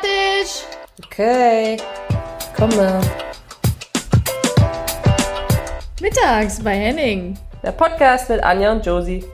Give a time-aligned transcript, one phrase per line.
[0.00, 0.64] fertig!
[1.04, 1.76] Okay,
[2.56, 3.00] komme.
[6.00, 7.38] Mittags bei Henning.
[7.62, 9.24] Der Podcast mit Anja und Josie.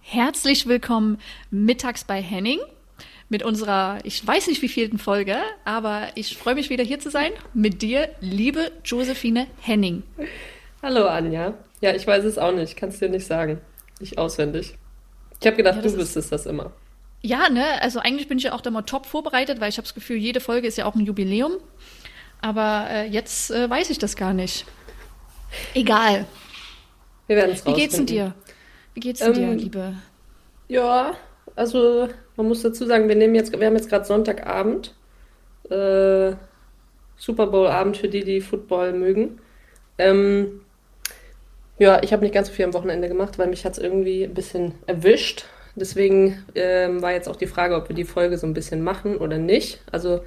[0.00, 1.18] Herzlich willkommen
[1.50, 2.60] mittags bei Henning
[3.28, 7.32] mit unserer, ich weiß nicht wievielten Folge, aber ich freue mich wieder hier zu sein
[7.54, 10.02] mit dir, liebe Josephine Henning.
[10.82, 11.54] Hallo Anja.
[11.80, 13.60] Ja, ich weiß es auch nicht, kannst dir nicht sagen.
[14.00, 14.76] Nicht auswendig.
[15.42, 16.72] Ich habe gedacht, Ja, du wüsstest das immer.
[17.22, 19.84] Ja, ne, also eigentlich bin ich ja auch da mal top vorbereitet, weil ich habe
[19.86, 21.52] das Gefühl, jede Folge ist ja auch ein Jubiläum.
[22.40, 24.66] Aber äh, jetzt äh, weiß ich das gar nicht.
[25.74, 26.26] Egal.
[27.26, 28.34] Wir werden es Wie geht's denn dir?
[28.94, 29.96] Wie geht's denn dir, Ähm, liebe?
[30.68, 31.16] Ja,
[31.54, 34.94] also man muss dazu sagen, wir nehmen jetzt, wir haben jetzt gerade Sonntagabend.
[35.70, 36.34] Äh,
[37.16, 39.40] Super Bowl-Abend für die, die Football mögen.
[39.98, 40.61] Ähm,
[41.82, 44.22] ja, ich habe nicht ganz so viel am Wochenende gemacht, weil mich hat es irgendwie
[44.22, 45.46] ein bisschen erwischt.
[45.74, 49.16] Deswegen ähm, war jetzt auch die Frage, ob wir die Folge so ein bisschen machen
[49.16, 49.82] oder nicht.
[49.90, 50.22] Also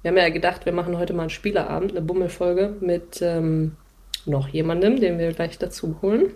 [0.00, 3.76] wir haben ja gedacht, wir machen heute mal einen Spielerabend, eine Bummelfolge mit ähm,
[4.24, 6.32] noch jemandem, den wir gleich dazu holen.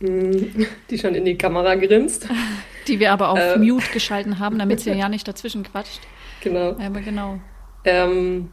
[0.00, 2.26] Mm, Die schon in die Kamera grinst.
[2.88, 6.00] Die wir aber auf äh, Mute geschalten haben, damit sie ja nicht dazwischen quatscht.
[6.40, 6.76] Genau.
[6.80, 7.40] Aber genau.
[7.84, 8.52] Ähm,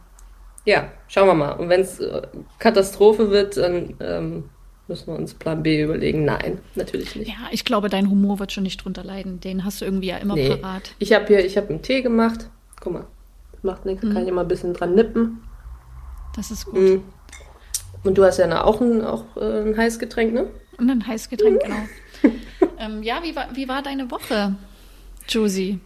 [0.66, 1.52] ja, schauen wir mal.
[1.52, 2.22] Und wenn es äh,
[2.58, 4.44] Katastrophe wird, dann ähm,
[4.88, 6.24] müssen wir uns Plan B überlegen.
[6.24, 7.28] Nein, natürlich nicht.
[7.28, 9.40] Ja, ich glaube, dein Humor wird schon nicht drunter leiden.
[9.40, 10.56] Den hast du irgendwie ja immer Nee.
[10.56, 10.94] parat.
[10.98, 12.48] Ich habe hier, ich habe einen Tee gemacht.
[12.80, 13.06] Guck mal,
[13.62, 14.12] macht nichts, Mhm.
[14.12, 15.40] kann ich immer ein bisschen dran nippen.
[16.34, 16.74] Das ist gut.
[16.80, 17.00] Mm.
[18.04, 20.46] Und du hast ja auch, ein, auch äh, ein heißes Getränk, ne?
[20.78, 21.76] Und ein heißes Getränk, genau.
[22.78, 24.54] ähm, ja, wie war, wie war deine Woche,
[25.28, 25.78] Josie?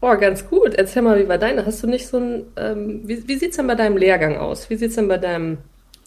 [0.00, 0.74] Oh, ganz gut.
[0.74, 1.64] Erzähl mal, wie war deine?
[1.64, 4.68] Hast du nicht so ein, ähm, wie, wie sieht's denn bei deinem Lehrgang aus?
[4.68, 5.58] Wie sieht's denn bei deinem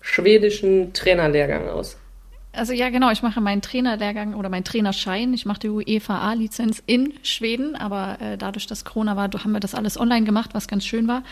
[0.01, 1.97] schwedischen Trainerlehrgang aus?
[2.55, 5.33] Also ja, genau, ich mache meinen Trainerlehrgang oder meinen Trainerschein.
[5.33, 9.75] Ich mache die UEFA-Lizenz in Schweden, aber äh, dadurch, dass Corona war, haben wir das
[9.75, 11.23] alles online gemacht, was ganz schön war.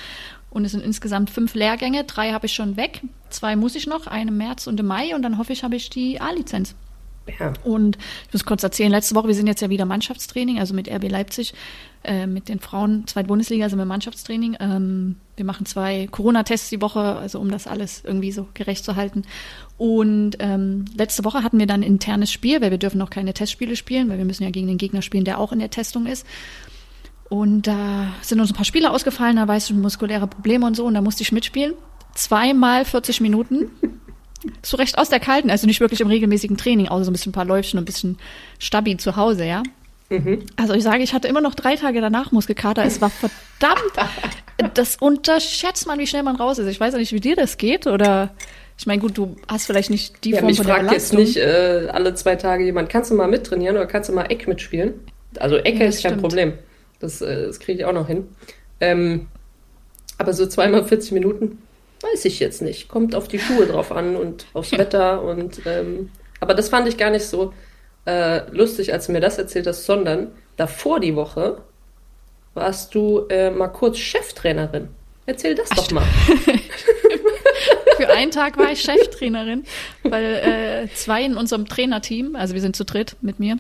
[0.50, 2.03] Und es sind insgesamt fünf Lehrgänge.
[2.03, 5.16] Drei habe ich schon weg, zwei muss ich noch, einen im März und im Mai
[5.16, 6.75] und dann hoffe ich, habe ich die A-Lizenz.
[7.40, 7.53] Ja.
[7.63, 7.97] Und
[8.28, 11.09] ich muss kurz erzählen, letzte Woche, wir sind jetzt ja wieder Mannschaftstraining, also mit RB
[11.09, 11.53] Leipzig,
[12.03, 14.58] äh, mit den Frauen, zweite Bundesliga sind wir Mannschaftstraining.
[14.59, 18.96] Ähm, wir machen zwei Corona-Tests die Woche, also um das alles irgendwie so gerecht zu
[18.96, 19.24] halten.
[19.78, 23.34] Und ähm, letzte Woche hatten wir dann ein internes Spiel, weil wir dürfen noch keine
[23.34, 26.06] Testspiele spielen, weil wir müssen ja gegen den Gegner spielen, der auch in der Testung
[26.06, 26.25] ist.
[27.30, 30.85] Und da sind uns ein paar Spiele ausgefallen, da weißt du, muskuläre Probleme und so,
[30.85, 31.74] und da musste ich mitspielen.
[32.14, 33.72] Zweimal 40 Minuten.
[34.62, 37.30] So recht aus der Kalten, also nicht wirklich im regelmäßigen Training, außer so ein bisschen
[37.30, 38.18] ein paar Läufchen und ein bisschen
[38.59, 39.64] Stabi zu Hause, ja.
[40.57, 42.84] Also ich sage, ich hatte immer noch drei Tage danach Muskelkater.
[42.85, 43.94] Es war verdammt.
[44.74, 46.68] Das unterschätzt man, wie schnell man raus ist.
[46.68, 47.88] Ich weiß ja nicht, wie dir das geht.
[47.88, 48.31] Oder
[48.78, 51.13] ich meine, gut, du hast vielleicht nicht die Ja, Form mich von der fragt jetzt
[51.13, 54.47] nicht äh, alle zwei Tage jemand, kannst du mal mittrainieren oder kannst du mal Eck
[54.47, 54.94] mitspielen?
[55.40, 56.22] Also Ecke Ja, ist kein stimmt.
[56.22, 56.53] Problem.
[57.00, 58.28] Das, äh, das kriege ich auch noch hin.
[58.79, 59.28] Ähm,
[60.18, 61.59] aber so zweimal 40 Minuten,
[62.02, 62.88] weiß ich jetzt nicht.
[62.88, 66.09] Kommt auf die Schuhe drauf an und aufs Wetter und ähm,
[66.40, 67.53] aber das fand ich gar nicht so
[68.06, 71.62] äh, lustig, als du mir das erzählt hast, sondern davor die Woche
[72.53, 74.90] warst du äh, mal kurz Cheftrainerin.
[75.25, 76.06] Erzähl das doch mal.
[77.97, 79.64] Für einen Tag war ich Cheftrainerin,
[80.03, 83.58] weil äh, zwei in unserem Trainerteam, also wir sind zu dritt mit mir,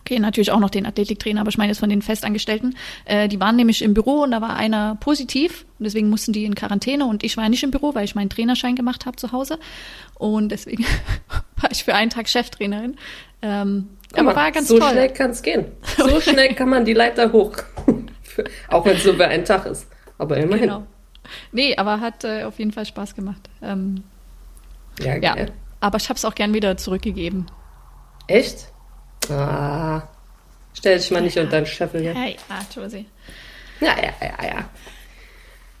[0.00, 3.40] okay, natürlich auch noch den Athletiktrainer, aber ich meine jetzt von den Festangestellten, äh, die
[3.40, 7.04] waren nämlich im Büro und da war einer positiv und deswegen mussten die in Quarantäne
[7.06, 9.58] und ich war nicht im Büro, weil ich meinen Trainerschein gemacht habe zu Hause
[10.14, 10.84] und deswegen
[11.60, 12.96] war ich für einen Tag Cheftrainerin.
[13.42, 14.90] Ähm, aber mal, war ganz so toll.
[14.90, 15.66] schnell kann es gehen.
[15.96, 17.52] So schnell kann man die Leiter hoch.
[18.68, 19.86] Auch wenn es nur für einen Tag ist.
[20.18, 20.62] Aber immerhin.
[20.64, 20.86] Genau.
[21.52, 23.48] Nee, aber hat äh, auf jeden Fall Spaß gemacht.
[23.62, 24.02] Ähm,
[25.00, 25.52] Ja, ja, geil.
[25.80, 27.46] aber ich habe es auch gern wieder zurückgegeben.
[28.26, 28.68] Echt?
[29.28, 30.02] Ah.
[30.74, 32.14] Stell dich mal nicht unter den Scheffel hier.
[32.14, 33.06] Hey, ah, Josie.
[33.80, 34.64] Ja, ja, ja, ja.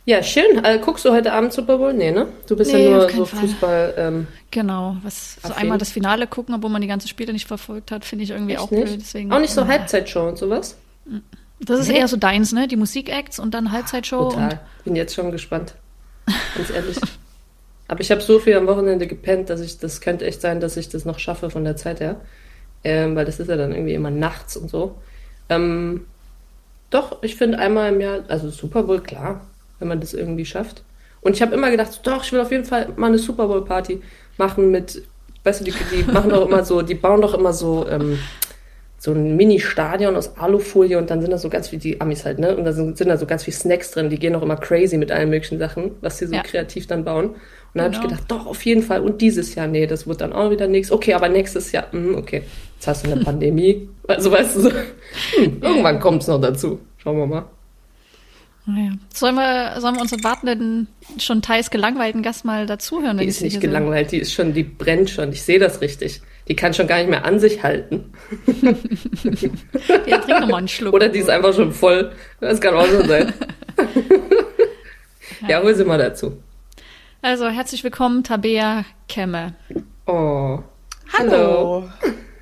[0.06, 0.64] Ja, schön.
[0.64, 1.92] Äh, guckst du heute Abend Super Bowl?
[1.92, 2.26] Nee, ne?
[2.48, 3.40] Du bist Nee, ja nur so Fall.
[3.40, 3.94] Fußball.
[3.96, 7.92] Ähm, Genau, was so einmal das Finale gucken, obwohl man die ganzen Spiele nicht verfolgt
[7.92, 8.84] hat, finde ich irgendwie echt auch nicht?
[8.86, 9.00] blöd.
[9.00, 10.76] Deswegen, Auch nicht so äh, Halbzeitshow und sowas?
[11.60, 11.98] Das ist Nee.
[11.98, 12.66] eher so deins, ne?
[12.66, 14.24] Die Musikacts und dann Halbzeitshow.
[14.24, 14.60] Und, Total.
[14.84, 15.74] Bin jetzt schon gespannt.
[16.56, 16.96] Ganz ehrlich.
[17.88, 20.76] Aber ich habe so viel am Wochenende gepennt, dass ich, das könnte echt sein, dass
[20.76, 22.16] ich das noch schaffe von der Zeit her.
[22.82, 24.96] Ähm, weil das ist ja dann irgendwie immer nachts und so.
[25.48, 26.06] Ähm,
[26.90, 29.46] doch, ich finde einmal im Jahr, also Super Bowl, klar,
[29.78, 30.82] wenn man das irgendwie schafft.
[31.20, 33.64] Und ich habe immer gedacht, doch, ich will auf jeden Fall mal eine Super Bowl
[33.64, 34.00] Party
[34.38, 35.02] machen mit,
[35.44, 38.18] weißt du, die, die machen doch immer so, die bauen doch immer so, ähm,
[38.98, 42.38] so ein Mini-Stadion aus Alufolie und dann sind da so ganz wie die Amis halt,
[42.38, 42.54] ne?
[42.54, 44.98] Und da sind, sind da so ganz viel Snacks drin, die gehen auch immer crazy
[44.98, 46.42] mit allen möglichen Sachen, was sie so ja.
[46.42, 47.34] kreativ dann bauen.
[47.72, 48.02] Und dann genau.
[48.02, 49.00] habe ich gedacht, doch, auf jeden Fall.
[49.00, 50.90] Und dieses Jahr, nee, das wird dann auch wieder nichts.
[50.90, 52.42] Okay, aber nächstes Jahr, mh, hm, okay,
[52.74, 53.88] jetzt hast du eine Pandemie.
[54.08, 56.80] Also weißt du, so, hm, irgendwann kommt es noch dazu.
[56.98, 57.44] Schauen wir mal.
[58.66, 58.92] Naja.
[59.14, 60.88] Sollen wir, sollen wir unseren wartenden,
[61.18, 63.18] schon teils gelangweilten Gast mal dazuhören?
[63.18, 65.32] Die ist nicht gelangweilt, die ist schon, die brennt schon.
[65.32, 66.20] Ich sehe das richtig.
[66.48, 68.12] Die kann schon gar nicht mehr an sich halten.
[70.06, 70.92] ja, trink nochmal einen Schluck.
[70.92, 72.12] Oder die ist einfach schon voll.
[72.40, 73.32] Das kann auch so sein.
[75.42, 76.42] ja, ja hol sie mal dazu.
[77.22, 79.54] Also, herzlich willkommen, Tabea Kemme.
[80.06, 80.60] Oh.
[81.12, 81.86] Hallo.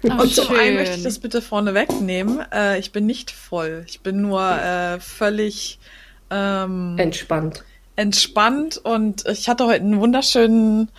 [0.08, 2.40] Ach, und zum einen möchte ich das bitte vorne wegnehmen.
[2.52, 3.84] Äh, ich bin nicht voll.
[3.88, 5.80] Ich bin nur äh, völlig
[6.30, 7.64] ähm, entspannt.
[7.96, 10.90] Entspannt und ich hatte heute einen wunderschönen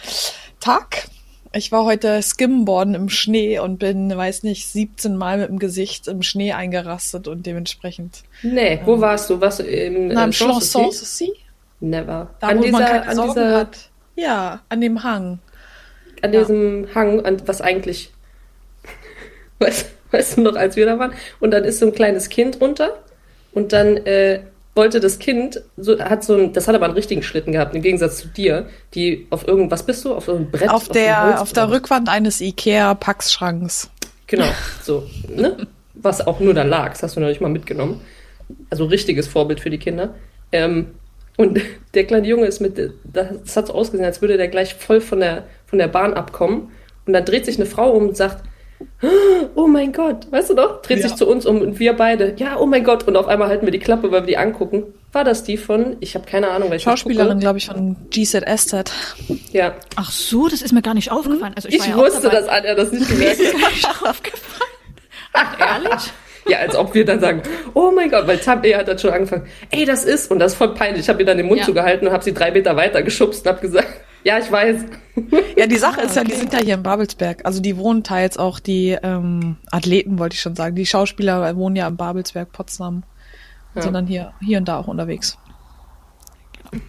[0.60, 1.08] Tag.
[1.54, 6.10] Ich war heute Skimboarden im Schnee und bin, weiß nicht, 17 Mal mit dem Gesicht
[6.10, 8.24] im Schnee eingerastet und dementsprechend.
[8.44, 9.40] Nee, ähm, wo warst du?
[9.40, 11.32] Was im, na, im Schloss Sanssouci?
[11.80, 12.30] Never.
[12.40, 13.90] Da, an dieser, keine Sorgen dieser, hat.
[14.16, 15.40] Ja, an dem Hang.
[16.22, 16.40] An ja.
[16.40, 18.12] diesem Hang, an, was eigentlich,
[19.60, 21.14] weißt, weißt du noch, als wir da waren?
[21.40, 22.98] Und dann ist so ein kleines Kind runter
[23.54, 24.42] und dann äh,
[24.76, 27.82] wollte das Kind, so, hat so ein, das hat aber einen richtigen Schlitten gehabt, im
[27.82, 30.14] Gegensatz zu dir, die auf irgendwas bist du?
[30.14, 30.70] Auf so einem Brett?
[30.70, 33.90] Auf, auf der, auf der Rückwand eines Ikea-Packschranks.
[34.28, 34.48] Genau,
[34.84, 35.68] so, ne?
[35.96, 38.00] Was auch nur da lag, das hast du noch nicht mal mitgenommen.
[38.70, 40.16] Also richtiges Vorbild für die Kinder.
[40.52, 40.92] Ähm,
[41.40, 41.62] und
[41.94, 45.22] der kleine Junge ist mit, das hat so ausgesehen, als würde der gleich voll von
[45.22, 46.72] der, von der Bahn abkommen.
[47.06, 48.44] Und dann dreht sich eine Frau um und sagt,
[49.56, 50.82] oh mein Gott, weißt du doch?
[50.82, 51.08] Dreht ja.
[51.08, 53.08] sich zu uns um und wir beide, ja, oh mein Gott.
[53.08, 54.84] Und auf einmal halten wir die Klappe, weil wir die angucken.
[55.14, 58.92] War das die von, ich habe keine Ahnung, welche Schauspielerin, glaube ich, von GZSZ.
[59.54, 59.76] Ja.
[59.96, 61.54] Ach so, das ist mir gar nicht aufgefallen.
[61.56, 63.40] Also ich, ich ja wusste, dass Anja das nicht gemerkt hat.
[63.40, 64.72] Mir ist gar nicht aufgefallen.
[65.34, 66.12] Ach, ehrlich?
[66.50, 67.42] Ja, als ob wir dann sagen,
[67.74, 70.58] oh mein Gott, weil Tabea hat dann schon angefangen, ey, das ist, und das ist
[70.58, 71.04] voll peinlich.
[71.04, 71.66] Ich habe ihr dann den Mund ja.
[71.66, 73.88] zugehalten und habe sie drei Meter weiter geschubst und habe gesagt,
[74.24, 74.86] ja, ich weiß.
[75.56, 77.46] Ja, die Sache ist ja, die sind ja hier in Babelsberg.
[77.46, 80.76] Also die wohnen teils auch die ähm, Athleten, wollte ich schon sagen.
[80.76, 83.04] Die Schauspieler wohnen ja in Babelsberg, Potsdam.
[83.76, 83.82] Ja.
[83.82, 85.38] Sind dann hier, hier und da auch unterwegs.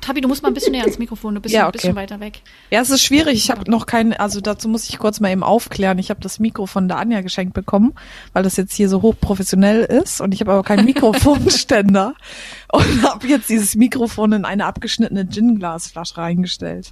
[0.00, 1.68] Tabi, du musst mal ein bisschen näher ans Mikrofon, du bist ja, okay.
[1.68, 2.42] ein bisschen weiter weg.
[2.70, 3.34] Ja, es ist schwierig.
[3.34, 5.98] Ich habe noch keinen, also dazu muss ich kurz mal eben aufklären.
[5.98, 7.94] Ich habe das Mikro von der Anja geschenkt bekommen,
[8.32, 12.14] weil das jetzt hier so hochprofessionell ist und ich habe aber keinen Mikrofonständer
[12.72, 16.90] und habe jetzt dieses Mikrofon in eine abgeschnittene Gin-Glasflasche reingestellt.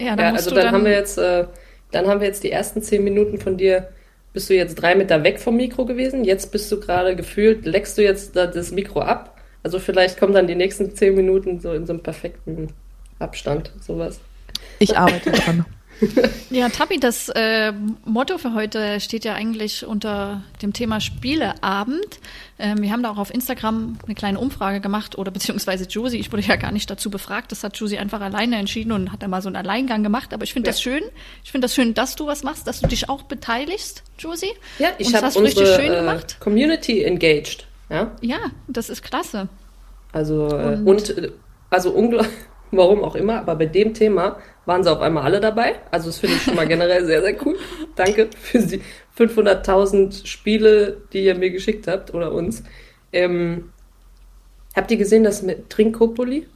[0.00, 1.46] Ja, dann, ja, also dann, dann, haben wir jetzt, äh,
[1.90, 3.90] dann haben wir jetzt die ersten zehn Minuten von dir.
[4.32, 6.24] Bist du jetzt drei Meter weg vom Mikro gewesen?
[6.24, 10.46] Jetzt bist du gerade gefühlt, leckst du jetzt das Mikro ab also vielleicht kommen dann
[10.46, 12.68] die nächsten zehn Minuten so in so einem perfekten
[13.18, 14.20] Abstand, sowas.
[14.78, 15.64] Ich arbeite dran.
[16.48, 17.72] Ja, Tabi, das äh,
[18.04, 22.20] Motto für heute steht ja eigentlich unter dem Thema Spieleabend.
[22.58, 26.32] Ähm, wir haben da auch auf Instagram eine kleine Umfrage gemacht oder beziehungsweise Josie, ich
[26.32, 29.28] wurde ja gar nicht dazu befragt, das hat Josie einfach alleine entschieden und hat da
[29.28, 30.32] mal so einen Alleingang gemacht.
[30.32, 30.72] Aber ich finde ja.
[30.72, 31.02] das schön.
[31.44, 34.52] Ich finde das schön, dass du was machst, dass du dich auch beteiligst, Josie.
[34.78, 37.66] Ja, ich habe unsere äh, Community engaged.
[37.90, 38.38] Ja, ja
[38.68, 39.48] das ist klasse.
[40.12, 41.32] Also, äh, und, und
[41.68, 42.32] also unglaublich,
[42.70, 45.76] warum auch immer, aber bei dem Thema waren sie auf einmal alle dabei.
[45.90, 47.56] Also, das finde ich schon mal generell sehr, sehr cool.
[47.96, 48.80] Danke für die
[49.18, 52.62] 500.000 Spiele, die ihr mir geschickt habt oder uns.
[53.12, 53.70] Ähm,
[54.74, 56.46] habt ihr gesehen, dass mit Trinkopoli?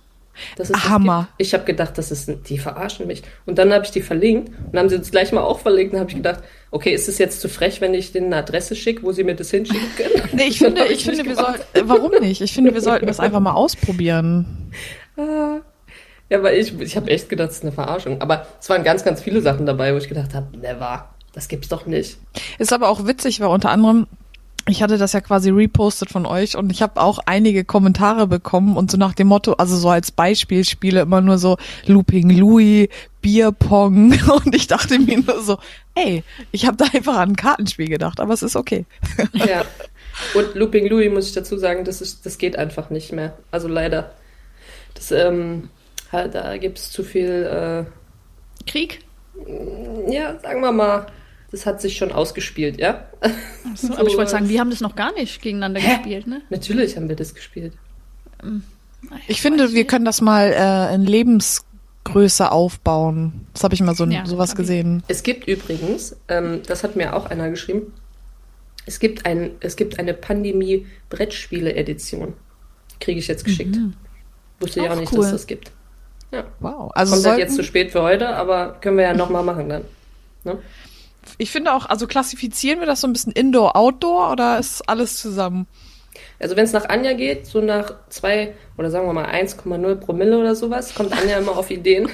[0.57, 1.29] Das ist Hammer.
[1.39, 3.23] Das ich habe gedacht, das ist, die verarschen mich.
[3.47, 5.95] Und dann habe ich die verlinkt und haben sie uns gleich mal auch verlinkt.
[5.95, 6.41] Und habe ich gedacht,
[6.71, 9.35] okay, ist es jetzt zu frech, wenn ich denen eine Adresse schicke, wo sie mir
[9.35, 10.29] das hinschicken können?
[10.33, 12.41] nee, ich finde, ich, finde, wir sollten, äh, warum nicht?
[12.41, 14.73] Ich finde, wir sollten das einfach mal ausprobieren.
[15.17, 15.61] Ah.
[16.29, 18.21] ja, weil ich, ich habe echt gedacht, das ist eine Verarschung.
[18.21, 21.09] Aber es waren ganz, ganz viele Sachen dabei, wo ich gedacht habe, never.
[21.33, 22.19] Das gibt's doch nicht.
[22.59, 24.09] Ist aber auch witzig, weil unter anderem
[24.67, 28.77] ich hatte das ja quasi repostet von euch und ich habe auch einige Kommentare bekommen
[28.77, 32.89] und so nach dem Motto, also so als Beispiel spiele immer nur so Looping Louis,
[33.21, 35.59] Bierpong und ich dachte mir nur so,
[35.95, 38.87] ey, ich habe da einfach an ein Kartenspiel gedacht, aber es ist okay.
[39.33, 39.65] Ja.
[40.35, 43.37] Und Looping Louis muss ich dazu sagen, das ist, das geht einfach nicht mehr.
[43.51, 44.13] Also leider.
[44.95, 45.71] Das, ähm,
[46.13, 49.01] da gibt es zu viel äh, Krieg.
[50.09, 51.07] Ja, sagen wir mal
[51.55, 53.05] das hat sich schon ausgespielt, ja.
[53.77, 55.97] So, so, aber ich wollte sagen, wir haben das noch gar nicht gegeneinander Hä?
[55.97, 56.43] gespielt, ne?
[56.51, 57.73] Natürlich haben wir das gespielt.
[59.23, 63.47] Ich, ich finde, wir können das mal äh, in Lebensgröße aufbauen.
[63.53, 65.05] Das habe ich mal so ja, sowas gesehen.
[65.09, 67.93] Es gibt übrigens, ähm, das hat mir auch einer geschrieben,
[68.87, 72.35] es gibt, ein, es gibt eine Pandemie-Brettspiele-Edition.
[73.01, 73.77] Kriege ich jetzt geschickt.
[73.77, 73.95] Mhm.
[74.61, 75.21] Wusste ich auch, auch nicht, cool.
[75.21, 75.71] dass das gibt.
[76.33, 76.45] Ja.
[76.61, 76.91] Wow.
[76.95, 79.85] Also Kommt halt jetzt zu spät für heute, aber können wir ja nochmal machen dann.
[80.45, 80.59] Ne?
[81.39, 85.17] Ich finde auch, also klassifizieren wir das so ein bisschen Indoor, Outdoor oder ist alles
[85.17, 85.67] zusammen?
[86.39, 90.39] Also wenn es nach Anja geht, so nach zwei oder sagen wir mal 1,0 Promille
[90.39, 92.09] oder sowas, kommt Anja immer auf Ideen.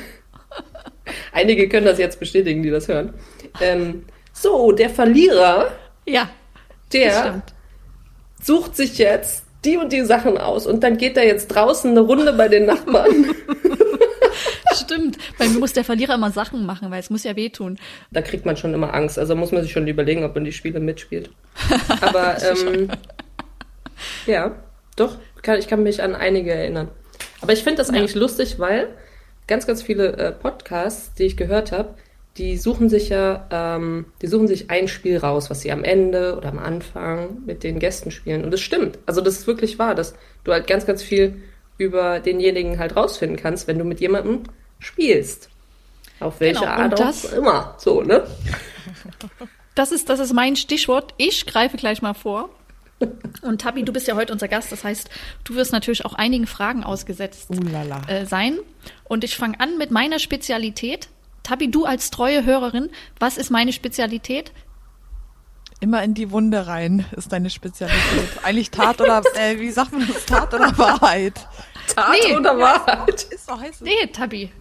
[1.32, 3.14] Einige können das jetzt bestätigen, die das hören.
[3.60, 5.72] Ähm, so, der Verlierer,
[6.06, 6.30] Ja,
[6.92, 7.42] der
[8.42, 12.00] sucht sich jetzt die und die Sachen aus und dann geht er jetzt draußen eine
[12.00, 13.26] Runde bei den Nachbarn.
[14.90, 15.18] Stimmt.
[15.38, 17.78] Weil mir muss der Verlierer immer Sachen machen, weil es muss ja wehtun.
[18.10, 19.18] da kriegt man schon immer Angst.
[19.18, 21.30] Also muss man sich schon überlegen, ob man die Spiele mitspielt.
[22.00, 22.90] Aber ähm,
[24.26, 24.56] ja,
[24.96, 26.88] doch, kann, ich kann mich an einige erinnern.
[27.40, 28.88] Aber ich finde das eigentlich lustig, weil
[29.46, 31.94] ganz, ganz viele äh, Podcasts, die ich gehört habe,
[32.36, 36.36] die suchen sich ja, ähm, die suchen sich ein Spiel raus, was sie am Ende
[36.36, 38.44] oder am Anfang mit den Gästen spielen.
[38.44, 38.98] Und das stimmt.
[39.06, 41.42] Also das ist wirklich wahr, dass du halt ganz, ganz viel
[41.78, 44.42] über denjenigen halt rausfinden kannst, wenn du mit jemandem
[44.80, 45.48] spielst.
[46.18, 47.74] Auf welche Genau, und Art das- auch immer.
[47.78, 48.26] So, ne?
[49.74, 51.14] Das ist, das ist mein Stichwort.
[51.16, 52.50] Ich greife gleich mal vor.
[53.40, 54.70] Und Tabi, du bist ja heute unser Gast.
[54.72, 55.08] Das heißt,
[55.44, 58.02] du wirst natürlich auch einigen Fragen ausgesetzt Ulala.
[58.08, 58.58] äh, sein.
[59.04, 61.08] Und ich fange an mit meiner Spezialität.
[61.42, 64.52] Tabi, du als treue Hörerin, was ist meine Spezialität?
[65.80, 68.28] Immer in die Wunde rein ist deine Spezialität.
[68.42, 70.26] Eigentlich Tat oder, äh, wie sagt man das?
[70.26, 71.34] Tat oder Wahrheit?
[71.96, 72.36] Tat Nee.
[72.36, 73.22] oder Wahrheit?
[73.22, 73.80] Ist so heiß.
[73.80, 74.52] Nee, Tabi.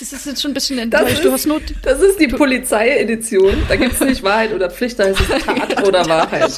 [0.00, 1.18] Das ist jetzt schon ein bisschen Das enttäuscht.
[1.18, 1.60] ist, Du hast nur.
[1.82, 3.54] das ist die Polizeiedition.
[3.68, 6.50] Da gibt es nicht Wahrheit oder Pflicht, da heißt es Tat oder Wahrheit.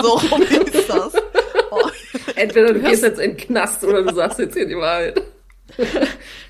[0.00, 1.12] So rum ist das.
[1.70, 1.88] Oh.
[2.34, 5.20] Entweder du gehst jetzt in den Knast oder du sagst jetzt hier die Wahrheit.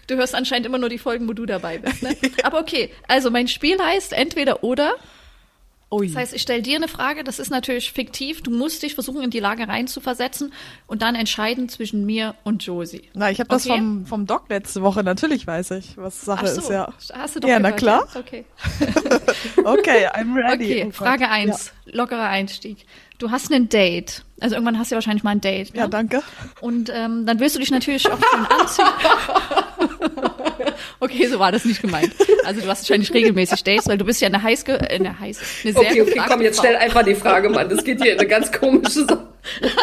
[0.07, 2.03] Du hörst anscheinend immer nur die Folgen, wo du dabei bist.
[2.03, 2.17] Ne?
[2.45, 4.95] Aber okay, also mein Spiel heißt entweder oder.
[5.89, 6.09] Ui.
[6.09, 8.43] Das heißt, ich stelle dir eine Frage, das ist natürlich fiktiv.
[8.43, 10.53] Du musst dich versuchen, in die Lage reinzuversetzen
[10.89, 13.03] und dann entscheiden zwischen mir und Josie.
[13.15, 13.77] Na, ich habe das Okay.
[13.79, 15.05] vom, vom Doc letzte Woche.
[15.05, 16.93] Natürlich weiß ich, was Sache Ach so, ist, ja.
[17.15, 18.09] hast du doch Ja, na gehört, klar.
[18.15, 18.21] ja?
[18.21, 18.45] Okay,
[19.65, 20.65] Okay, I'm ready.
[20.65, 20.91] okay Oh.
[20.91, 22.85] Frage eins, lockerer Einstieg.
[23.19, 24.25] Du hast ein Date.
[24.41, 25.69] Also irgendwann hast du ja wahrscheinlich mal ein Date.
[25.71, 25.91] Ja, ja Ne?
[25.91, 26.23] danke.
[26.61, 28.85] Und ähm, dann willst du dich natürlich auch schön anziehen.
[31.01, 32.13] okay, so war das nicht gemeint.
[32.45, 35.41] Also du hast wahrscheinlich regelmäßig Dates, weil du bist ja eine heiß, äh, eine heiß,
[35.65, 36.65] eine sehr Okay, okay, komm, jetzt Frau.
[36.65, 37.69] stell einfach die Frage, Mann.
[37.69, 39.29] Das geht hier in eine ganz komische Sache.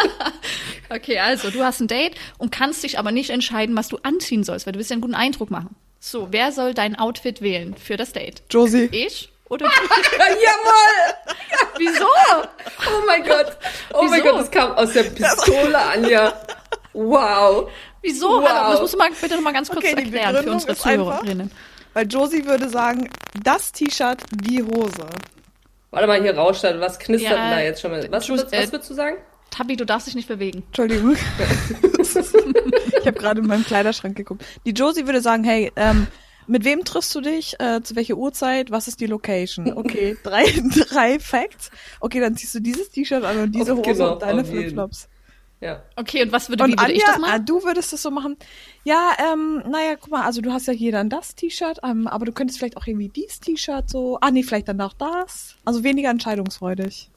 [0.89, 4.43] Okay, also du hast ein Date und kannst dich aber nicht entscheiden, was du anziehen
[4.43, 5.75] sollst, weil du willst ja einen guten Eindruck machen.
[5.99, 8.43] So, wer soll dein Outfit wählen für das Date?
[8.51, 8.89] Josie.
[8.91, 9.71] Ich oder du?
[10.19, 11.15] Jawohl!
[11.77, 12.05] Wieso?
[12.05, 13.57] Oh mein Gott.
[13.93, 14.31] Oh mein Wieso?
[14.31, 16.33] Gott, das kam aus der Pistole, Anja.
[16.93, 17.71] Wow.
[18.03, 18.27] Wieso?
[18.27, 18.71] Wow.
[18.71, 21.51] Das musst du mal bitte noch mal ganz kurz Okay, die erklären für unsere Zuhörerinnen.
[21.93, 23.09] Weil Josie würde sagen,
[23.43, 25.07] das T-Shirt, die Hose.
[25.91, 26.63] Warte mal, hier rauscht.
[26.63, 28.07] Was knistert Ja, denn da jetzt schon mal?
[28.11, 29.17] Was, was, was äh, würdest du sagen?
[29.51, 30.63] Tabi, du darfst dich nicht bewegen.
[30.67, 31.15] Entschuldigung.
[31.99, 34.43] ich habe gerade in meinem Kleiderschrank geguckt.
[34.65, 36.07] Die Josie würde sagen, hey, ähm,
[36.47, 37.59] mit wem triffst du dich?
[37.59, 38.71] Äh, zu welcher Uhrzeit?
[38.71, 39.71] Was ist die Location?
[39.73, 40.45] Okay, drei,
[40.89, 41.69] drei Facts.
[41.99, 44.43] Okay, dann ziehst du dieses T-Shirt an und diese Hose genau, und deine.
[44.43, 45.07] Flipflops.
[45.63, 45.81] Ja.
[45.95, 47.45] Okay, und was würde, wie Und würde Anja, ich das ah, machen?
[47.45, 48.35] du würdest es so machen.
[48.83, 52.25] Ja, ähm, naja, guck mal, also du hast ja hier dann das T-Shirt, ähm, aber
[52.25, 54.17] du könntest vielleicht auch irgendwie dieses T-Shirt so.
[54.19, 55.55] Ah, nee, vielleicht dann auch das.
[55.63, 57.09] Also weniger entscheidungsfreudig.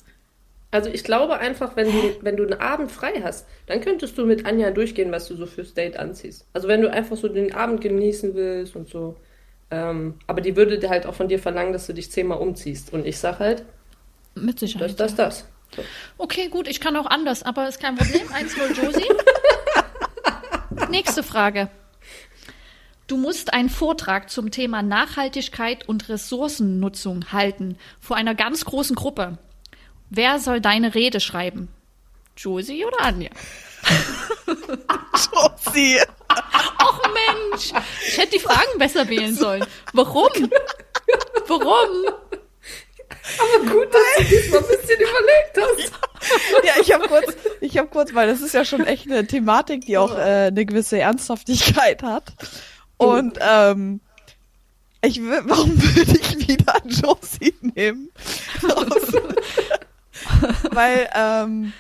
[0.71, 4.27] Also ich glaube einfach, wenn du, wenn du einen Abend frei hast, dann könntest du
[4.27, 6.47] mit Anja durchgehen, was du so fürs Date anziehst.
[6.53, 9.17] Also wenn du einfach so den Abend genießen willst und so.
[9.73, 12.93] Ähm, aber die würde dir halt auch von dir verlangen, dass du dich zehnmal umziehst.
[12.93, 13.65] Und ich sag halt,
[14.37, 14.91] Mit Sicherheit.
[14.91, 15.49] das, das, das.
[16.19, 18.27] Okay, gut, ich kann auch anders, aber ist kein Problem.
[18.29, 19.09] 1-0 Josie.
[20.91, 21.69] Nächste Frage.
[23.07, 29.39] Du musst einen Vortrag zum Thema Nachhaltigkeit und Ressourcennutzung halten vor einer ganz großen Gruppe.
[30.11, 31.69] Wer soll deine Rede schreiben?
[32.37, 33.31] Josie oder Anja?
[35.15, 36.01] Josie!
[36.79, 37.73] Och Mensch,
[38.09, 39.65] ich hätte die Fragen besser wählen sollen.
[39.93, 40.51] Warum?
[41.47, 42.13] Warum?
[43.39, 45.93] Aber gut, dass du diesmal ein bisschen überlegt hast.
[46.65, 49.87] Ja, ich habe kurz, ich habe kurz, weil das ist ja schon echt eine Thematik,
[49.87, 52.33] die auch äh, eine gewisse Ernsthaftigkeit hat.
[52.97, 54.01] Und ähm,
[55.03, 58.11] ich will, warum würde ich wieder Josie nehmen?
[60.71, 61.73] Weil ähm,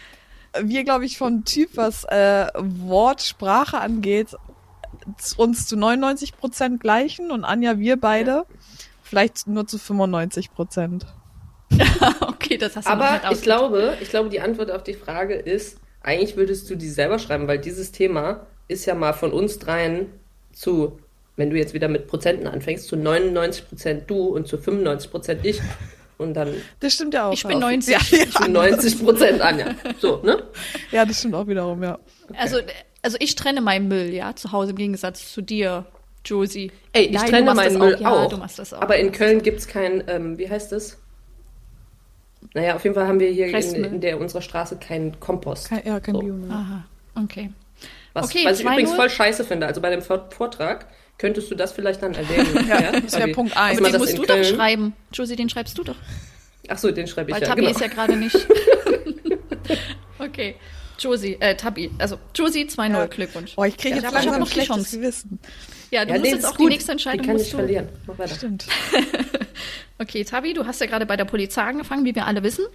[0.60, 4.36] wir, glaube ich, vom Typ, was äh, Wortsprache angeht,
[5.36, 8.44] uns zu 99 Prozent gleichen und Anja, wir beide
[9.02, 11.06] vielleicht nur zu 95 Prozent.
[12.20, 15.34] Okay, das hast du Aber nicht ich glaube, ich glaube, die Antwort auf die Frage
[15.34, 19.58] ist, eigentlich würdest du die selber schreiben, weil dieses Thema ist ja mal von uns
[19.58, 20.06] dreien
[20.52, 20.98] zu,
[21.36, 25.40] wenn du jetzt wieder mit Prozenten anfängst, zu 99 Prozent du und zu 95 Prozent
[25.44, 25.60] ich
[26.18, 27.32] und dann Das stimmt ja auch.
[27.32, 27.68] Ich bin auch.
[27.70, 27.92] 90.
[27.92, 28.30] Ja, ja.
[28.30, 29.74] zu 90 Prozent Anja.
[29.98, 30.44] So, ne?
[30.92, 31.98] Ja, das stimmt auch wiederum, ja.
[32.38, 32.58] Also,
[33.02, 35.86] also ich trenne meinen Müll, ja, zu Hause im Gegensatz zu dir,
[36.24, 36.72] Josie.
[36.92, 38.00] Ey, ich Nein, trenne meinen Müll auch.
[38.00, 38.28] Ja, auch.
[38.28, 38.80] du machst das auch.
[38.80, 40.98] Aber in Köln gibt's kein, ähm, wie heißt das?
[42.56, 43.84] Naja, auf jeden Fall haben wir hier in, Restmüll.
[43.84, 45.68] in der unserer Straße keinen Kompost.
[45.68, 46.20] Kein, ja, kein So.
[46.22, 46.50] Biomüll.
[46.50, 46.84] Aha,
[47.14, 47.50] okay.
[48.14, 48.72] Was, Okay, was ich 2-0.
[48.72, 49.66] übrigens voll scheiße finde.
[49.66, 50.86] Also bei dem Vor- Vortrag
[51.18, 52.66] könntest du das vielleicht dann erwähnen.
[52.68, 53.28] Ja, das wäre?
[53.32, 53.74] Punkt eins.
[53.78, 54.94] Dass man Den das musst du doch Köln- schreiben.
[55.12, 55.96] Josie, den schreibst du doch.
[56.68, 57.48] Ach so, den schreibe ich Weil ja.
[57.48, 57.72] Tabi Genau.
[57.72, 58.34] ist ja gerade nicht.
[60.18, 60.54] okay.
[60.98, 63.06] Josie, äh, Tabi, also Josie 2-0, Ja.
[63.06, 63.52] Glückwunsch.
[63.56, 64.96] Oh, ich kriege Ja, jetzt aber noch die Chance.
[64.96, 65.38] Gewissen.
[65.90, 66.70] Ja, du ja, musst nee, jetzt ist auch die gut.
[66.72, 67.20] nächste Entscheidung.
[67.20, 67.88] Die kann musst ich du, verlieren.
[68.06, 68.34] Mach weiter.
[68.34, 68.66] Stimmt.
[69.98, 72.66] Okay, Tabi, du hast ja gerade bei der Polizei angefangen, wie wir alle wissen.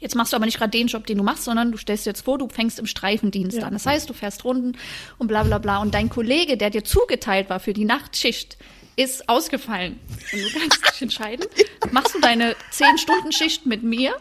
[0.00, 2.10] Jetzt machst du aber nicht gerade den Job, den du machst, sondern du stellst dir
[2.10, 3.66] jetzt vor, du fängst im Streifendienst Ja.
[3.66, 3.72] an.
[3.72, 4.76] Das heißt, du fährst Runden
[5.18, 5.78] und bla bla bla.
[5.78, 8.56] Und dein Kollege, der dir zugeteilt war für die Nachtschicht,
[8.96, 10.00] ist ausgefallen.
[10.32, 11.46] Und du kannst dich entscheiden,
[11.92, 14.12] machst du deine 10-Stunden-Schicht mit mir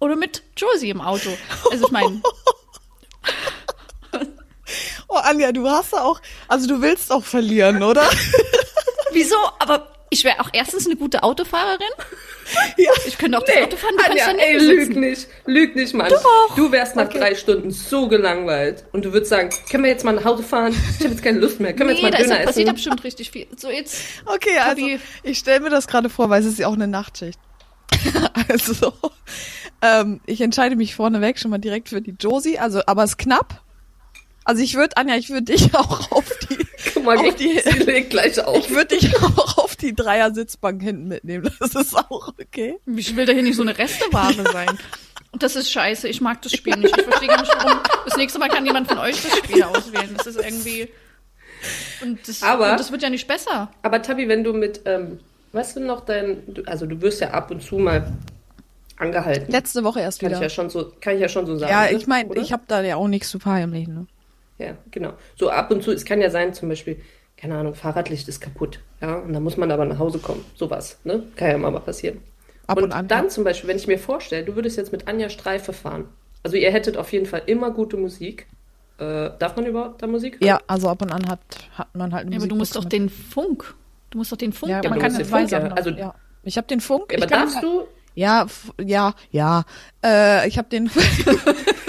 [0.00, 1.30] oder mit Josie im Auto?
[1.70, 2.20] Also ich meine,
[5.08, 8.08] Oh, Anja, du hast ja auch, also du willst auch verlieren, oder?
[9.12, 9.34] wieso?
[9.58, 11.86] Aber ich wäre auch erstens eine gute Autofahrerin.
[12.76, 12.90] ja.
[13.06, 15.28] Ich könnte auch das Nee, Auto fahren, du Anja, kannst ey, lüg nicht.
[15.46, 16.08] Lüg nicht, Mann.
[16.10, 16.56] Doch.
[16.56, 17.18] Du wärst nach Okay.
[17.18, 18.84] drei Stunden so gelangweilt.
[18.92, 20.72] Und du würdest sagen, können wir jetzt mal nach Hause fahren?
[20.98, 21.72] Ich habe jetzt keine Lust mehr.
[21.74, 22.74] Können wir Nee, jetzt da mal ist Döner passiert da essen?
[22.76, 23.46] bestimmt richtig viel.
[23.56, 24.84] So jetzt Okay, also
[25.22, 27.38] ich stelle mir das gerade vor, weil es ist ja auch eine Nachtschicht.
[28.48, 28.92] also,
[29.82, 33.18] ähm, ich entscheide mich vorneweg schon mal direkt für die Josie, also, aber es ist
[33.18, 33.62] knapp.
[34.44, 36.58] Also ich würde, Anja, ich würde dich auch auf die,
[36.94, 38.56] Guck mal, auf die, sie legt gleich auf.
[38.56, 41.50] ich würde dich auch auf die Dreier-Sitzbank hinten mitnehmen.
[41.60, 42.78] Das ist auch okay.
[42.86, 44.78] Ich will da hier nicht so eine Resteware sein.
[45.32, 46.08] Und das ist scheiße.
[46.08, 46.96] Ich mag das Spiel nicht.
[46.96, 47.78] Ich verstehe gar nicht, warum.
[48.04, 50.14] Das nächste Mal kann jemand von euch das Spiel auswählen.
[50.16, 50.88] Das ist irgendwie.
[52.02, 53.70] Und das, Aber- und das wird ja nicht besser.
[53.82, 55.20] Aber Tabi, wenn du mit, ähm,
[55.52, 58.12] weißt du noch, dein, also du wirst ja ab und zu mal
[58.96, 59.50] angehalten.
[59.50, 60.46] Letzte Woche erst kann ich wieder.
[60.46, 61.72] ja schon so, kann ich ja schon so sagen.
[61.72, 61.92] Ja, ne?
[61.92, 63.94] ich meine, ich habe da ja auch nichts zu verheimlichen.
[63.94, 64.06] Ne?
[64.58, 65.14] Ja, genau.
[65.36, 67.00] So ab und zu, es kann ja sein, zum Beispiel,
[67.40, 68.80] keine Ahnung, Fahrradlicht ist kaputt.
[69.00, 70.44] Ja, und dann muss man aber nach Hause kommen.
[70.54, 71.22] Sowas, ne?
[71.36, 72.20] Kann ja mal passieren.
[72.66, 73.08] Ab und und an.
[73.08, 76.08] dann zum Beispiel, wenn ich mir vorstelle, du würdest jetzt mit Anja Streife fahren.
[76.42, 78.46] Also ihr hättet auf jeden Fall immer gute Musik.
[78.98, 80.46] Äh, darf man überhaupt da Musik hören?
[80.46, 81.40] Ja, also ab und an hat,
[81.74, 82.92] hat man halt eine Ja, aber du musst doch mit.
[82.92, 83.74] den Funk.
[84.10, 84.70] Du musst doch den Funk.
[84.70, 85.74] Ja, Ja, man kann ja zwei den Funk, ja.
[85.74, 86.14] Also- ja.
[86.42, 87.10] Ich habe den Funk.
[87.12, 87.86] Ja, aber ich kann, darfst du?
[88.14, 88.46] Ja,
[88.80, 89.64] ja, ja.
[90.04, 90.90] Äh, ich habe den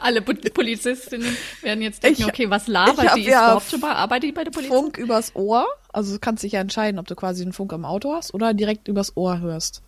[0.00, 3.20] Alle Po- Polizistinnen werden jetzt denken, Ich- okay, was labert ich hab die?
[3.22, 4.74] Ist ja überhaupt schon mal, arbeitet die bei der Polizei?
[4.74, 5.66] Funk übers Ohr.
[5.92, 8.54] Also du kannst dich ja entscheiden, ob du quasi den Funk im Auto hast oder
[8.54, 9.82] direkt übers Ohr hörst.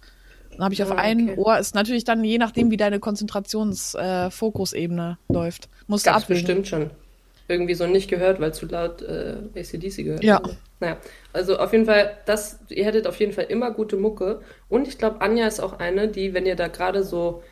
[0.52, 1.40] Dann habe ich auf Ah, einem okay.
[1.40, 5.68] Ohr, ist natürlich dann je nachdem, wie deine Konzentrationsfokusebene äh, läuft.
[5.86, 6.42] Musst du Gab's abwägen.
[6.44, 6.90] bestimmt schon.
[7.48, 10.24] Irgendwie so nicht gehört, weil zu laut äh, ACDC gehört.
[10.24, 10.40] Ja.
[10.42, 10.56] wurde.
[10.80, 10.96] Naja,
[11.32, 14.40] also auf jeden Fall, das, ihr hättet auf jeden Fall immer gute Mucke.
[14.68, 17.42] Und ich glaube, Anja ist auch eine, die, wenn ihr da gerade so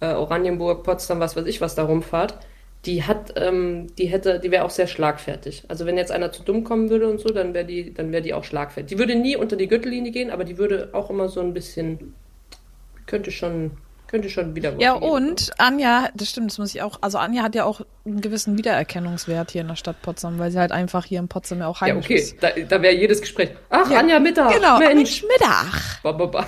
[0.00, 2.34] äh, Oranienburg, Potsdam, was weiß ich, was da rumfahrt,
[2.86, 5.64] die hat, ähm, die hätte, die wäre auch sehr schlagfertig.
[5.68, 8.22] Also wenn jetzt einer zu dumm kommen würde und so, dann wäre die, dann wäre
[8.22, 8.88] die auch schlagfertig.
[8.88, 12.14] Die würde nie unter die Gürtellinie gehen, aber die würde auch immer so ein bisschen,
[13.06, 13.72] könnte schon,
[14.06, 17.54] könnte schon wieder Ja, und Anja, das stimmt, das muss ich auch, also Anja hat
[17.54, 21.18] ja auch einen gewissen Wiedererkennungswert hier in der Stadt Potsdam, weil sie halt einfach hier
[21.20, 22.42] in Potsdam ja auch Ja, heimisch okay, ist.
[22.42, 23.50] da, da wäre jedes Gespräch.
[23.68, 25.22] Ach, Ja, Anja Mittag, Genau, Mensch.
[25.22, 26.00] Mittag.
[26.02, 26.46] Ba, ba, ba.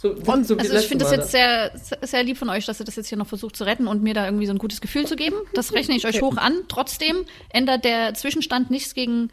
[0.00, 2.86] So, Und so also ich finde das jetzt sehr, sehr lieb von euch, dass ihr
[2.86, 5.06] das jetzt hier noch versucht zu retten und mir da irgendwie so ein gutes Gefühl
[5.06, 5.36] zu geben.
[5.52, 6.54] Das rechne ich euch hoch an.
[6.68, 9.30] Trotzdem ändert der Zwischenstand nichts gegen,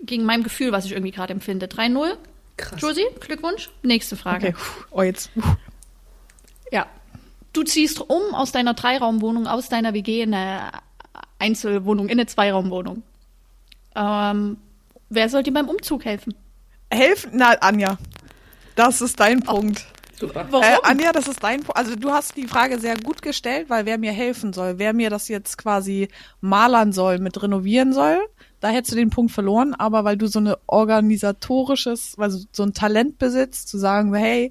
[0.00, 1.66] gegen mein Gefühl, was ich irgendwie gerade empfinde.
[1.66, 2.16] 3-0.
[2.56, 2.80] Krass.
[2.80, 3.70] Josie, Glückwunsch.
[3.84, 4.48] Nächste Frage.
[4.48, 4.56] Okay,
[4.90, 5.30] oh jetzt.
[6.72, 6.86] Ja.
[7.52, 10.72] Du ziehst um aus deiner Dreiraumwohnung, aus deiner WG in eine
[11.38, 13.04] Einzelwohnung, in eine Zweiraumwohnung.
[13.94, 14.56] Ähm,
[15.10, 16.34] wer soll dir beim Umzug helfen?
[16.90, 17.98] Helfen, na Anja,
[18.74, 19.86] das ist dein Punkt.
[20.18, 20.46] Super.
[20.50, 20.64] Warum?
[20.64, 21.76] Äh, Anja, das ist dein Punkt.
[21.76, 25.10] Also du hast die Frage sehr gut gestellt, weil wer mir helfen soll, wer mir
[25.10, 26.08] das jetzt quasi
[26.40, 28.18] malern soll, mit renovieren soll,
[28.60, 29.74] da hättest du den Punkt verloren.
[29.74, 34.50] Aber weil du so eine organisatorisches, also so ein Talent besitzt, zu sagen, hey,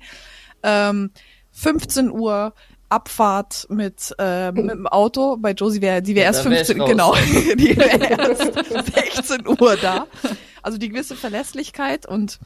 [0.63, 1.12] ähm,
[1.51, 2.53] 15 Uhr
[2.89, 5.36] Abfahrt mit, äh, mit dem Auto.
[5.38, 6.89] Bei Josie wäre, die wäre Ja, erst da wär ich 15, raus.
[6.89, 7.15] genau,
[7.58, 7.97] die wäre
[8.30, 8.53] erst
[9.17, 10.08] 16 Uhr da.
[10.62, 12.39] Also die gewisse Verlässlichkeit und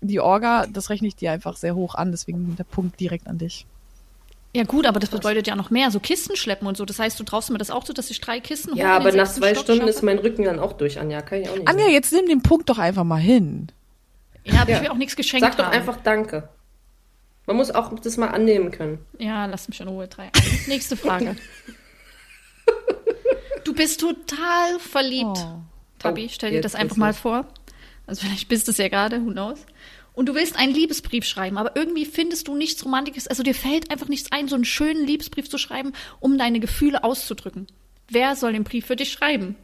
[0.00, 3.38] die Orga, das rechne ich dir einfach sehr hoch an, deswegen der Punkt direkt an
[3.38, 3.66] dich.
[4.54, 6.84] Ja gut, aber das bedeutet ja noch mehr, so Kisten schleppen und so.
[6.86, 9.12] Das heißt, du traust mir das auch zu, dass ich drei Kisten hoch Ja, aber
[9.12, 10.06] nach zwei Stock Stunden ist schaffe?
[10.06, 11.20] mein Rücken dann auch durch, Anja.
[11.20, 11.68] Kann ich auch nicht.
[11.68, 11.92] Anja, sagen.
[11.94, 13.68] jetzt nimm den Punkt doch einfach mal hin.
[14.44, 14.76] Ja, aber Ja.
[14.78, 15.74] ich will auch nichts geschenkt Sag doch haben.
[15.74, 16.48] einfach Danke.
[17.46, 18.98] Man muss auch das mal annehmen können.
[19.18, 20.08] Ja, lass mich in Ruhe.
[20.08, 20.30] Drei.
[20.66, 21.36] Nächste Frage.
[23.64, 25.36] du bist total verliebt.
[25.38, 25.60] Oh.
[25.98, 27.46] Tabi, Oh, stell dir jetzt das einfach mal vor.
[28.06, 29.58] Also vielleicht bist du es ja gerade, who knows.
[30.18, 33.28] Und du willst einen Liebesbrief schreiben, aber irgendwie findest du nichts Romantisches.
[33.28, 37.04] Also dir fällt einfach nichts ein, so einen schönen Liebesbrief zu schreiben, um deine Gefühle
[37.04, 37.68] auszudrücken.
[38.08, 39.54] Wer soll den Brief für dich schreiben?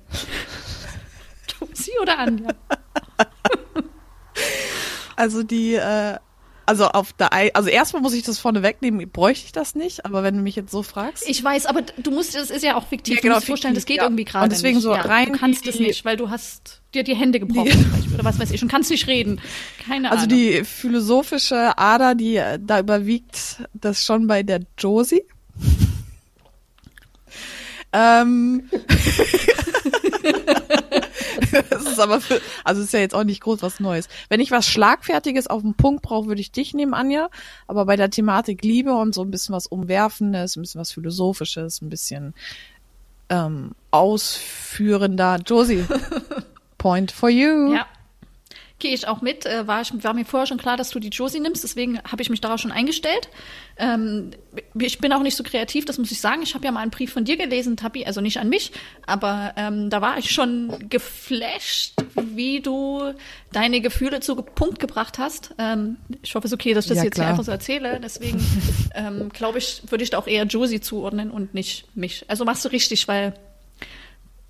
[1.73, 2.51] Sie oder Anja?
[5.17, 6.19] Also die, äh,
[6.67, 10.23] also auf der, also erstmal muss ich das vorne wegnehmen, bräuchte ich das nicht, aber
[10.23, 11.29] wenn du mich jetzt so fragst.
[11.29, 13.17] Ich weiß, aber du musst, das ist ja auch fiktiv.
[13.17, 14.05] Ja, genau, du musst dir vorstellen, das fiktiv, geht ja.
[14.05, 14.83] irgendwie gerade Und deswegen nicht.
[14.85, 18.15] so ja, rein Du kannst es nicht, weil du hast dir die Hände gebrochen Die-
[18.15, 19.41] oder was weiß ich und kannst nicht reden.
[19.87, 20.37] Keine Also Ahnung.
[20.39, 25.25] die philosophische Ader, die äh, da überwiegt, das schon bei der Josie.
[27.93, 28.69] ähm.
[31.71, 34.09] das ist aber für, also ist ja jetzt auch nicht groß was Neues.
[34.29, 37.29] Wenn ich was Schlagfertiges auf den Punkt brauche, würde ich dich nehmen, Anja.
[37.67, 41.81] Aber bei der Thematik Liebe und so ein bisschen was Umwerfendes, ein bisschen was Philosophisches,
[41.83, 42.35] ein bisschen
[43.29, 45.39] ähm, ausführender.
[45.45, 45.85] Josie,
[46.79, 47.75] point for you.
[47.75, 47.87] Ja.
[48.81, 49.47] Gehe ich auch mit.
[49.47, 52.23] Äh, war, ich, war mir vorher schon klar, dass du die Josie nimmst, deswegen habe
[52.23, 53.29] ich mich darauf schon eingestellt.
[53.77, 54.31] Ähm,
[54.79, 56.43] ich bin auch nicht so kreativ, das muss ich sagen.
[56.43, 58.73] Ich habe ja mal einen Brief von dir gelesen, Tabi, also nicht an mich,
[59.07, 63.15] aber ähm, da war ich schon geflasht, wie du
[63.53, 65.55] deine Gefühle zu Punkt gebracht hast.
[65.59, 67.31] Ähm, ich hoffe, es ist okay, dass ich das Ja, jetzt hier klar.
[67.31, 68.01] einfach so erzähle.
[68.03, 68.45] Deswegen
[68.95, 72.25] ähm, glaube ich, würde ich da auch eher Josie zuordnen und nicht mich.
[72.29, 73.35] Also machst du richtig, weil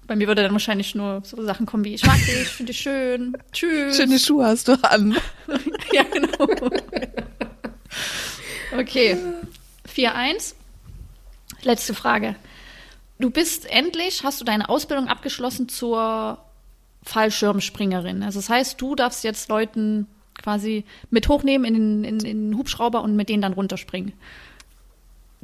[0.07, 2.81] bei mir würde dann wahrscheinlich nur so Sachen kommen wie ich mag dich, finde dich
[2.81, 3.97] schön, tschüss.
[3.97, 5.17] Schöne Schuhe hast du an.
[5.93, 6.49] Ja, genau.
[8.77, 9.17] Okay.
[9.95, 10.55] 4-1.
[11.62, 12.35] Letzte Frage.
[13.19, 16.38] Du bist endlich, hast du deine Ausbildung abgeschlossen zur
[17.05, 18.23] Fallschirmspringerin.
[18.23, 20.09] Also das heißt, du darfst jetzt Leuten
[20.43, 24.14] quasi mit hochnehmen in den, in, in den Hubschrauber und mit denen dann runterspringen.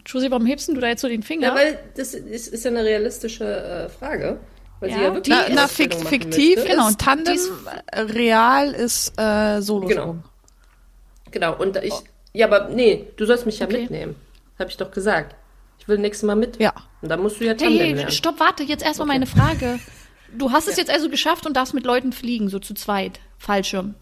[0.06, 1.48] Josie, warum hebst denn du da jetzt so den Finger?
[1.48, 4.38] Ja, weil das ist, ist ja eine realistische äh, Frage.
[4.80, 6.70] Weil sie Ja, ja wirklich Na, na fik fiktiv möchte.
[6.72, 7.50] Genau, ist Tandem, dies-
[8.14, 9.88] real ist äh, Solosprung.
[9.88, 10.16] Genau.
[11.30, 11.94] Genau, und ich.
[12.32, 13.82] Ja, aber nee, du sollst mich ja Okay.
[13.82, 14.16] mitnehmen.
[14.58, 15.34] Habe ich doch gesagt.
[15.78, 16.58] Ich will nächstes Mal mit.
[16.60, 16.72] Ja.
[17.02, 18.10] Und dann musst du ja Tandem Hey, lernen.
[18.10, 19.78] stopp, warte, jetzt erstmal meine Frage.
[20.36, 23.18] Du hast es jetzt also geschafft und darfst mit Leuten fliegen, so zu zweit.
[23.38, 23.94] Fallschirm.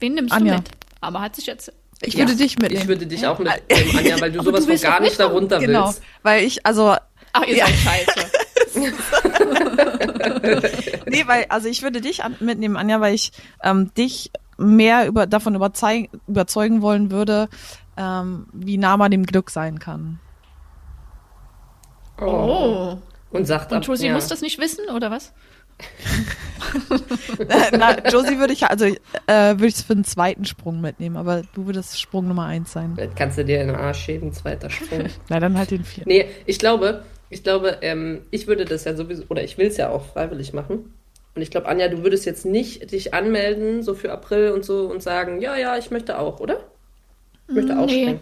[0.00, 0.54] Wen nimmst Anja.
[0.56, 0.70] du mit?
[1.00, 1.72] Aber hat sich jetzt.
[2.02, 2.82] Ich Ja, würde dich mitnehmen.
[2.82, 5.38] Ich würde dich auch mitnehmen, Anja, weil du sowas du von gar nicht da mitkommen.
[5.50, 6.02] runter genau, willst.
[6.22, 6.94] weil ich, also,
[7.32, 7.66] Ach, ihr Ja.
[7.66, 8.30] seid scheiße.
[11.06, 13.32] nee, weil, also ich würde dich an, mitnehmen, Anja, weil ich
[13.62, 17.48] ähm, dich mehr über, davon überzeug, überzeugen wollen würde,
[17.96, 20.18] ähm, wie nah man dem Glück sein kann.
[22.20, 22.96] Oh.
[23.30, 24.14] Und sagt Und Josie ja.
[24.14, 25.32] muss das nicht wissen, oder was?
[27.72, 31.66] Na, Josie würde ich, also äh, würde ich für einen zweiten Sprung mitnehmen, aber du
[31.66, 32.92] würdest Sprung Nummer eins sein.
[32.94, 35.06] Vielleicht kannst du dir in den Arsch schieben, zweiter Sprung.
[35.28, 36.08] Na, dann halt den vierten.
[36.08, 39.76] Nee, ich glaube, ich glaube, ähm, ich würde das ja sowieso, oder ich will es
[39.76, 40.94] ja auch freiwillig machen.
[41.34, 44.90] Und ich glaube, Anja, du würdest jetzt nicht dich anmelden, so für April und so,
[44.90, 46.58] und sagen, ja, ja, ich möchte auch, oder?
[47.48, 48.02] Ich möchte auch Nee.
[48.02, 48.20] springen.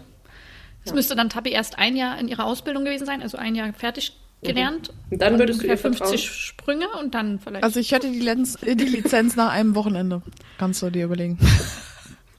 [0.85, 3.73] Es müsste dann Tabi erst ein Jahr in ihrer Ausbildung gewesen sein, also ein Jahr
[3.73, 4.93] fertig gelernt.
[5.09, 6.11] Und dann würdest du ungefähr ihr vertrauen?
[6.17, 7.63] 50 Sprünge und dann vielleicht.
[7.63, 10.21] Also ich hätte die, Lenz, äh, die Lizenz nach einem Wochenende.
[10.57, 11.37] Kannst du dir überlegen.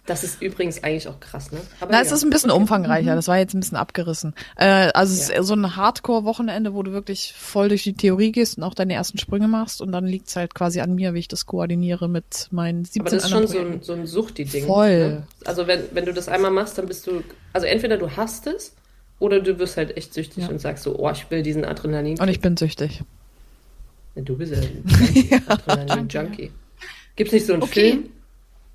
[0.06, 1.60] Das ist übrigens eigentlich auch krass, ne?
[1.80, 2.02] Aber Na, ja.
[2.02, 3.14] es ist ein bisschen umfangreicher.
[3.14, 4.34] Das war jetzt ein bisschen abgerissen.
[4.56, 5.34] Äh, also es ist Ja.
[5.34, 8.94] eher so ein Hardcore-Wochenende, wo du wirklich voll durch die Theorie gehst und auch deine
[8.94, 9.82] ersten Sprünge machst.
[9.82, 13.10] Und dann liegt's halt quasi an mir, wie ich das koordiniere mit meinen 17 Aber
[13.10, 14.64] das ist schon so ein, so ein Suchti-Ding.
[14.66, 15.08] Voll.
[15.10, 15.26] Ne?
[15.44, 18.72] Also wenn, wenn du das einmal machst, dann bist du, also entweder du hast es
[19.18, 20.48] oder du wirst halt echt süchtig Ja.
[20.50, 22.18] und sagst so, oh, ich will diesen Adrenalin.
[22.20, 23.02] Und ich bin süchtig.
[24.14, 24.58] Ja, Du bist ja
[25.38, 26.50] ein Adrenalin-Junkie.
[27.16, 27.98] Gibt es nicht so einen Okay.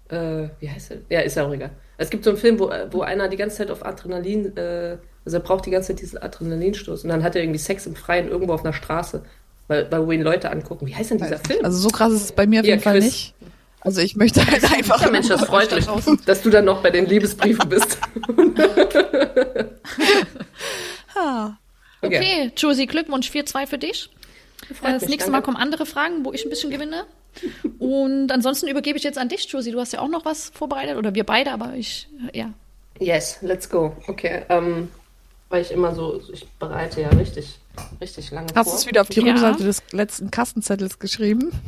[0.10, 0.44] Film?
[0.46, 0.98] Äh, wie heißt der?
[1.10, 1.72] Ja, ist ja auch egal.
[1.98, 5.38] Es gibt so einen Film, wo, wo einer die ganze Zeit auf Adrenalin, äh, also
[5.38, 8.28] er braucht die ganze Zeit diesen Adrenalinstoß und dann hat er irgendwie Sex im Freien
[8.28, 9.24] irgendwo auf einer Straße,
[9.68, 10.86] weil, weil wo ihn Leute angucken.
[10.88, 11.64] Wie heißt denn dieser Film?
[11.64, 13.06] Also so krass ist es bei mir auf Ja, jeden Fall Quiz.
[13.06, 13.36] nicht.
[13.82, 15.02] Also ich möchte halt einfach.
[15.02, 15.86] ja, Mensch, das freut mich,
[16.26, 17.98] dass du dann noch bei den Liebesbriefen bist.
[21.16, 21.52] Ah.
[22.20, 24.10] Okay, Josie, Glückwunsch 4-2 für dich.
[24.74, 25.32] Freut Äh, das mich, nächste danke.
[25.32, 27.06] Mal kommen andere Fragen, wo ich ein bisschen gewinne.
[27.80, 29.72] Und ansonsten übergebe ich jetzt an dich, Josie.
[29.72, 32.54] Du hast ja auch noch was vorbereitet, oder wir beide, aber ich, ja.
[33.00, 33.96] Yes, let's go.
[34.08, 34.90] Okay, ähm,
[35.50, 37.58] weil ich immer so, ich bereite ja richtig,
[38.00, 38.80] richtig lange Hast du vor.
[38.80, 39.34] es wieder auf die Ja.
[39.34, 41.52] Rückseite des letzten Kassenzettels geschrieben?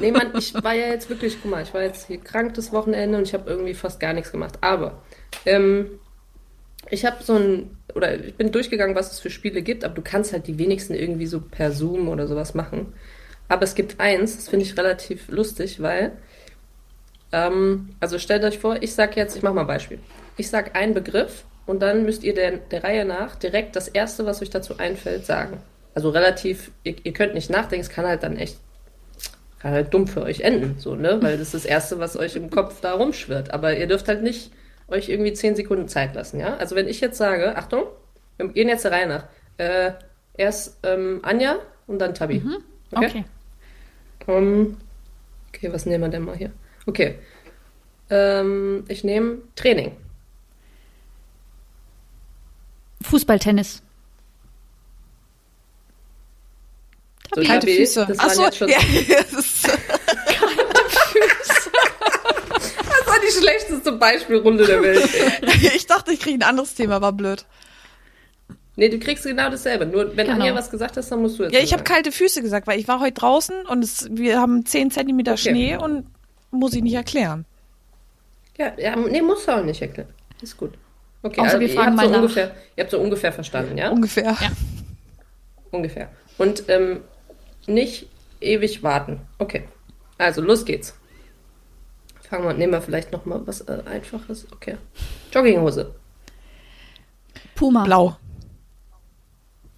[0.00, 2.72] Nee, Mann, ich war ja jetzt wirklich, guck mal, ich war jetzt hier krank das
[2.72, 4.58] Wochenende und ich habe irgendwie fast gar nichts gemacht.
[4.60, 5.02] Aber
[5.46, 5.88] ähm,
[6.90, 10.02] ich habe so ein, oder ich bin durchgegangen, was es für Spiele gibt, aber du
[10.02, 12.92] kannst halt die wenigsten irgendwie so per Zoom oder sowas machen.
[13.48, 16.12] Aber es gibt eins, das finde ich relativ lustig, weil,
[17.32, 19.98] ähm, also stellt euch vor, ich sag jetzt, ich mache mal ein Beispiel.
[20.36, 24.26] Ich sag einen Begriff und dann müsst ihr der, der Reihe nach direkt das Erste,
[24.26, 25.58] was euch dazu einfällt, sagen.
[25.94, 28.58] Also relativ, ihr, ihr könnt nicht nachdenken, es kann halt dann echt
[29.58, 31.18] kann halt dumm für euch enden, so, ne?
[31.22, 33.52] Weil das ist das Erste, was euch im Kopf da rumschwirrt.
[33.52, 34.50] Aber ihr dürft halt nicht
[34.88, 36.56] euch irgendwie zehn Sekunden Zeit lassen, ja?
[36.56, 37.84] Also wenn ich jetzt sage, Achtung,
[38.36, 39.24] wir gehen jetzt der Reihe nach.
[39.58, 39.92] Äh,
[40.34, 42.42] erst ähm, Anja und dann Tabi.
[42.92, 43.24] Okay.
[44.28, 44.76] Ähm,
[45.48, 46.52] okay, was nehmen wir denn mal hier?
[46.86, 47.18] Okay.
[48.10, 49.96] Ähm, ich nehme Training.
[53.02, 53.82] Fußball, Tennis.
[57.34, 58.06] So, Kalte Füße.
[58.08, 59.78] Das Ach waren so, jetzt schon ja, das, ist, das
[63.06, 65.08] war die schlechteste Beispielrunde der Welt.
[65.74, 67.44] ich dachte, ich kriege ein anderes Thema, war blöd.
[68.78, 69.86] Nee, du kriegst genau dasselbe.
[69.86, 70.40] Nur wenn Genau.
[70.40, 71.54] Anja was gesagt hast, dann musst du jetzt.
[71.54, 74.66] Ja, ich habe kalte Füße gesagt, weil ich war heute draußen und es, wir haben
[74.66, 75.50] 10 Zentimeter Okay.
[75.50, 76.06] Schnee und
[76.50, 77.46] muss ich nicht erklären.
[78.58, 80.08] Ja, ja, nee, musst du auch nicht erklären.
[80.42, 80.72] Ist gut.
[81.22, 82.18] Okay, Außer also wir ihr fragen habt, mal so nach.
[82.20, 83.90] ungefähr, ihr habt so ungefähr verstanden, ja?
[83.90, 84.24] Ungefähr.
[84.40, 84.50] Ja.
[85.70, 86.10] Ungefähr.
[86.38, 87.00] Und ähm,
[87.66, 88.06] nicht
[88.40, 89.20] ewig warten.
[89.38, 89.64] Okay.
[90.18, 90.94] Also, los geht's.
[92.28, 94.46] Fangen wir, nehmen wir vielleicht noch mal was äh, Einfaches.
[94.52, 94.76] Okay.
[95.32, 95.94] Jogginghose.
[97.54, 97.84] Puma.
[97.84, 98.16] Blau.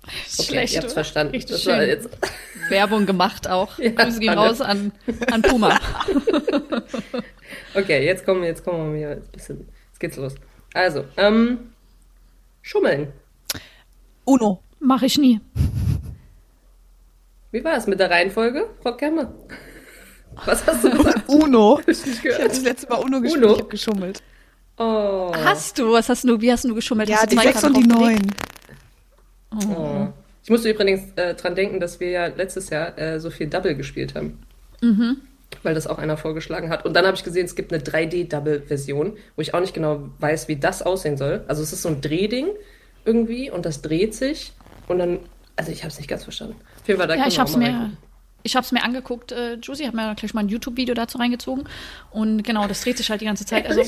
[0.03, 0.77] Okay, Schlecht.
[0.77, 0.95] habt's oder?
[0.95, 1.35] verstanden.
[1.35, 2.09] Richtig das war jetzt.
[2.71, 3.79] Werbung gemacht auch.
[3.79, 4.93] Ja, Grüße gehen raus an,
[5.31, 5.79] an Puma.
[7.75, 9.69] Okay, jetzt kommen wir, jetzt kommen wir hier ein bisschen.
[9.89, 10.35] Jetzt geht's los.
[10.75, 11.73] Also, ähm,
[12.63, 13.13] Schummeln.
[14.25, 14.63] Uno.
[14.81, 15.41] Mache ich nie.
[17.51, 19.33] Wie war es mit der Reihenfolge, Frau Kemmer?
[20.45, 21.23] Was hast du gesagt?
[21.29, 21.79] Uno.
[21.79, 23.55] Hab ich nicht Ich habe das letzte Mal Uno gespielt, Uno?
[23.55, 24.23] ich habe geschummelt.
[24.79, 25.33] Oh.
[25.35, 25.93] Hast du?
[25.93, 26.41] Was hast du?
[26.41, 27.09] Wie hast du geschummelt?
[27.09, 28.27] Ja, die zwei 6 und die Karten draufgelegt?
[29.67, 29.77] 9.
[29.77, 30.09] Oh.
[30.45, 33.75] Ich musste übrigens äh, dran denken, dass wir ja letztes Jahr äh, so viel Double
[33.75, 34.39] gespielt haben.
[35.63, 36.85] Weil das auch einer vorgeschlagen hat.
[36.87, 40.47] Und dann habe ich gesehen, es gibt eine 3D-Double-Version, wo ich auch nicht genau weiß,
[40.49, 41.45] wie das aussehen soll.
[41.49, 42.47] Also es ist so ein Drehding
[43.05, 44.53] irgendwie und das dreht sich
[44.87, 45.19] und dann,
[45.57, 46.57] also ich habe es nicht ganz verstanden.
[46.81, 47.91] Auf jeden Fall, da Ja, ich hab's mal mir,
[48.43, 51.65] ich hab's mir angeguckt, äh, Josie hat mir gleich mal ein YouTube-Video dazu reingezogen.
[52.11, 53.67] Und genau, das dreht sich halt die ganze Zeit.
[53.69, 53.83] Also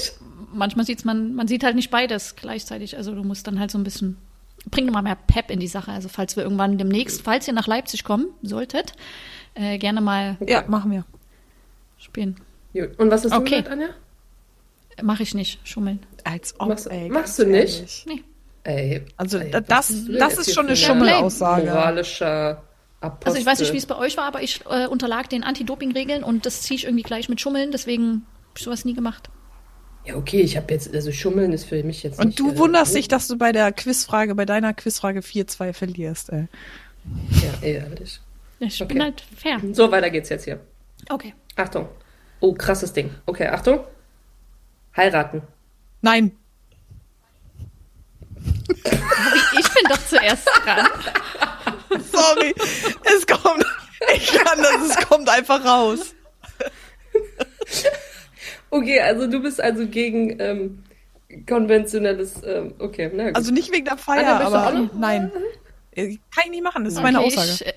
[0.52, 2.96] manchmal sieht's man, man sieht halt nicht beides gleichzeitig.
[2.96, 4.16] Also du musst dann halt so ein bisschen,
[4.70, 5.92] bring mal mehr Pep in die Sache.
[5.92, 8.92] Also falls wir irgendwann demnächst, falls ihr nach Leipzig kommen solltet,
[9.54, 11.04] äh, gerne mal Ja, machen wir.
[11.98, 12.36] spielen.
[12.72, 12.98] Gut.
[12.98, 13.44] Und was hast Okay.
[13.44, 13.88] du gesagt, Anja?
[15.02, 16.00] Mache ich nicht, schummeln.
[16.24, 17.08] Als ob, Machst- ey.
[17.08, 17.76] machst du nicht?
[17.78, 18.04] ehrlich.
[18.06, 18.22] Nee.
[18.64, 21.66] Ey, Also ey, das, das jetzt ist schon eine Schummelaussage.
[21.66, 22.62] Moralischer
[23.00, 23.28] Apostel.
[23.28, 26.22] Also ich weiß nicht, wie es bei euch war, aber ich äh, unterlag den Anti-Doping-Regeln
[26.22, 29.30] und das ziehe ich irgendwie gleich mit Schummeln, deswegen habe ich sowas nie gemacht.
[30.04, 32.38] Ja, okay, ich habe jetzt, also Schummeln ist für mich jetzt Und nicht...
[32.38, 36.48] du äh, wunderst dich, dass du bei der Quizfrage, bei deiner Quizfrage 4-2 verlierst, ey.
[37.42, 38.20] Ja, ehrlich.
[38.60, 38.92] Ich Okay.
[38.94, 39.58] bin halt fair.
[39.72, 40.60] So, weiter geht's jetzt hier.
[41.08, 41.34] Okay.
[41.56, 41.88] Achtung.
[42.40, 43.10] Oh, krasses Ding.
[43.26, 43.80] Okay, Achtung.
[44.96, 45.42] Heiraten.
[46.02, 46.32] Nein.
[49.58, 50.86] Ich bin doch zuerst dran.
[52.20, 52.54] Sorry.
[53.16, 53.64] es kommt.
[54.14, 56.14] Ich kann das, es kommt einfach raus.
[58.70, 60.84] Okay, also du bist also gegen ähm,
[61.48, 63.36] konventionelles, ähm, okay, na gut.
[63.36, 64.92] Also nicht wegen der Feier, du aber auch noch?
[64.94, 65.30] nein.
[65.92, 67.50] Äh, Kann ich nicht machen, das ist meine Okay, Aussage.
[67.50, 67.72] Ich, äh,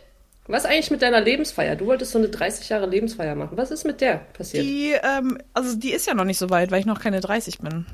[0.47, 1.75] Was eigentlich mit deiner Lebensfeier?
[1.75, 3.57] Du wolltest so eine 30 Jahre Lebensfeier machen.
[3.57, 4.63] Was ist mit der passiert?
[4.63, 7.57] Die, ähm, also die ist ja noch nicht so weit, weil ich noch keine 30
[7.59, 7.85] bin.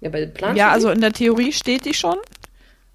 [0.00, 2.16] ja, bei Plan Ja, also in der Theorie steht die schon.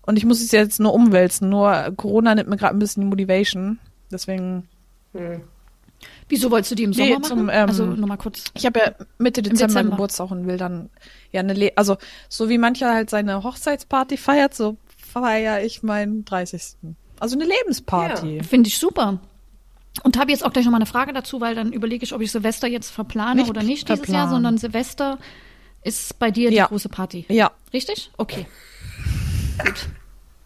[0.10, 1.50] Und ich muss es jetzt nur umwälzen.
[1.50, 3.78] Nur Corona nimmt mir gerade ein bisschen die Motivation.
[4.12, 4.68] Deswegen.
[5.14, 5.42] Hm.
[6.28, 7.24] wieso wolltest du die im Sommer Nee, machen?
[7.26, 8.46] zum, ähm, also nochmal kurz.
[8.56, 9.92] Ich habe ja Mitte Dezember, Dezember.
[9.92, 10.90] Geburtstag und will dann
[11.32, 16.26] ja eine Le also so wie mancher halt seine Hochzeitsparty feiert, so feiere ich meinen
[16.26, 16.76] 30.
[17.20, 18.42] Also eine Lebensparty.
[18.44, 19.20] Finde ich super.
[20.02, 22.32] Und habe jetzt auch gleich nochmal eine Frage dazu, weil dann überlege ich, ob ich
[22.32, 24.22] Silvester jetzt verplane Nicht oder nicht dieses verplanen.
[24.22, 25.20] Jahr, sondern Silvester
[25.84, 26.64] ist bei dir Ja.
[26.66, 27.26] die große Party.
[27.30, 27.52] Ja.
[27.74, 28.10] Richtig?
[28.18, 28.48] Okay.
[29.60, 29.66] Ja,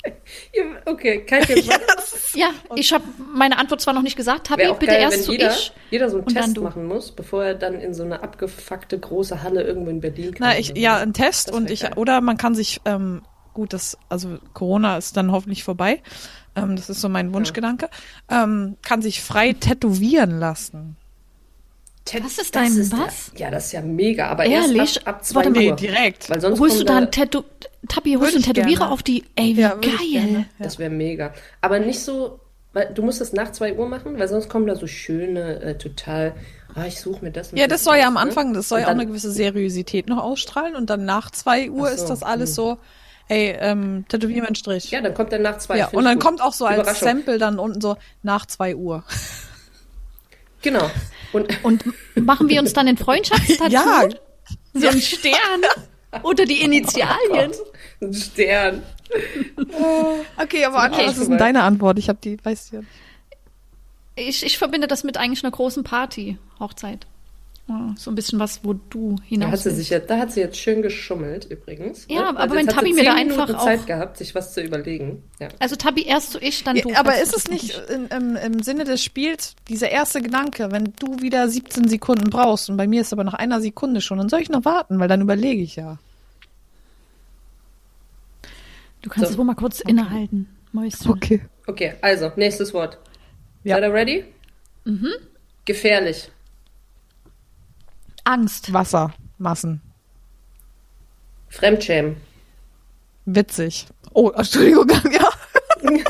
[0.85, 1.67] Okay, kann ich jetzt
[2.35, 4.51] ja Ja, ich habe meine Antwort zwar noch nicht gesagt.
[4.51, 5.73] Auch bitte geil, erst wenn zu jeder, ich.
[5.91, 9.63] jeder so einen Test machen muss, bevor er dann in so eine abgefuckte große Halle
[9.63, 10.49] irgendwo in Berlin kann.
[10.49, 11.93] na, ich, ja, ein Test und ich, geil.
[11.95, 13.21] oder man kann sich, ähm,
[13.53, 16.01] gut, das, also Corona ist dann hoffentlich vorbei.
[16.55, 17.89] Ähm, das ist so mein Wunschgedanke.
[18.29, 20.97] Ähm, kann sich frei tätowieren lassen.
[22.05, 23.31] Ted- Was ist das dein der- was?
[23.37, 24.77] Ja, das ist ja mega, aber Ehrlich?
[24.77, 25.65] erst ab, ab 2 Warte mal.
[25.69, 25.75] Uhr.
[25.77, 26.29] direkt.
[26.29, 27.43] Weil sonst Holst du da ein Tattoo,
[27.87, 28.91] Tabi, holst du einen Tätowierer gerne.
[28.91, 30.45] auf die, ey, wie Ja, geil.
[30.59, 31.33] Das wäre mega.
[31.61, 32.39] Aber nicht so,
[32.73, 35.77] weil du musst das nach 2 Uhr machen, weil sonst kommen da so schöne, äh,
[35.77, 36.33] total,
[36.75, 37.51] ah, ich suche mir das.
[37.53, 38.19] Ja, das soll ja am ne?
[38.19, 41.69] Anfang, das soll ja auch dann- eine gewisse Seriosität noch ausstrahlen und dann nach zwei
[41.69, 42.79] Uhr so, ist das alles so,
[43.29, 44.91] ey, ähm, tätowier mir einen Strich.
[44.91, 46.99] Ja, dann kommt der nach 2 Ja, und dann kommt auch so als.
[46.99, 49.05] Sample dann unten so nach zwei Uhr.
[50.63, 50.89] Genau.
[51.31, 51.83] Und Und
[52.15, 53.71] machen wir uns dann in Freundschaftstattoo?
[53.71, 54.07] Ja.
[54.73, 55.61] So ein Stern
[56.23, 57.51] oder die Initialien?
[58.01, 58.83] ein Stern.
[60.37, 61.99] Okay, aber Anja, Anja, was ist denn deine Antwort?
[61.99, 62.83] Ich habe die, weißt du.
[64.15, 67.07] Ich, ich verbinde das mit eigentlich einer großen Party, Hochzeit.
[67.95, 70.41] So ein bisschen was, wo du Da hinaus hat, sie sich jetzt, da hat sie
[70.41, 72.05] jetzt schön geschummelt, übrigens.
[72.09, 72.39] Ja, Ne?
[72.39, 75.23] aber wenn Tabi mir da einfach Minuten auch- Zeit gehabt, sich was zu überlegen.
[75.39, 75.47] Ja.
[75.59, 76.89] Also Tabi, erst so ich, dann du.
[76.89, 80.91] Ja, aber ist es nicht in, im, im Sinne des Spiels dieser erste Gedanke, wenn
[80.99, 84.27] du wieder 17 Sekunden brauchst und bei mir ist aber nach einer Sekunde schon, dann
[84.27, 85.97] soll ich noch warten, weil dann überlege ich ja.
[89.01, 89.33] Du kannst So.
[89.33, 91.11] es wohl mal kurz innehalten, Mäuschen.
[91.11, 91.41] Okay.
[91.67, 92.97] Okay, also, nächstes Wort.
[93.63, 93.75] Ja.
[93.75, 94.25] Seid ihr ready?
[94.83, 95.07] Mhm.
[95.65, 96.29] Gefährlich.
[98.23, 98.71] Angst.
[98.73, 99.81] Wasser, Massen,
[101.49, 102.17] Fremdschämen.
[103.25, 103.87] witzig.
[104.13, 105.29] Oh, Entschuldigung, ja.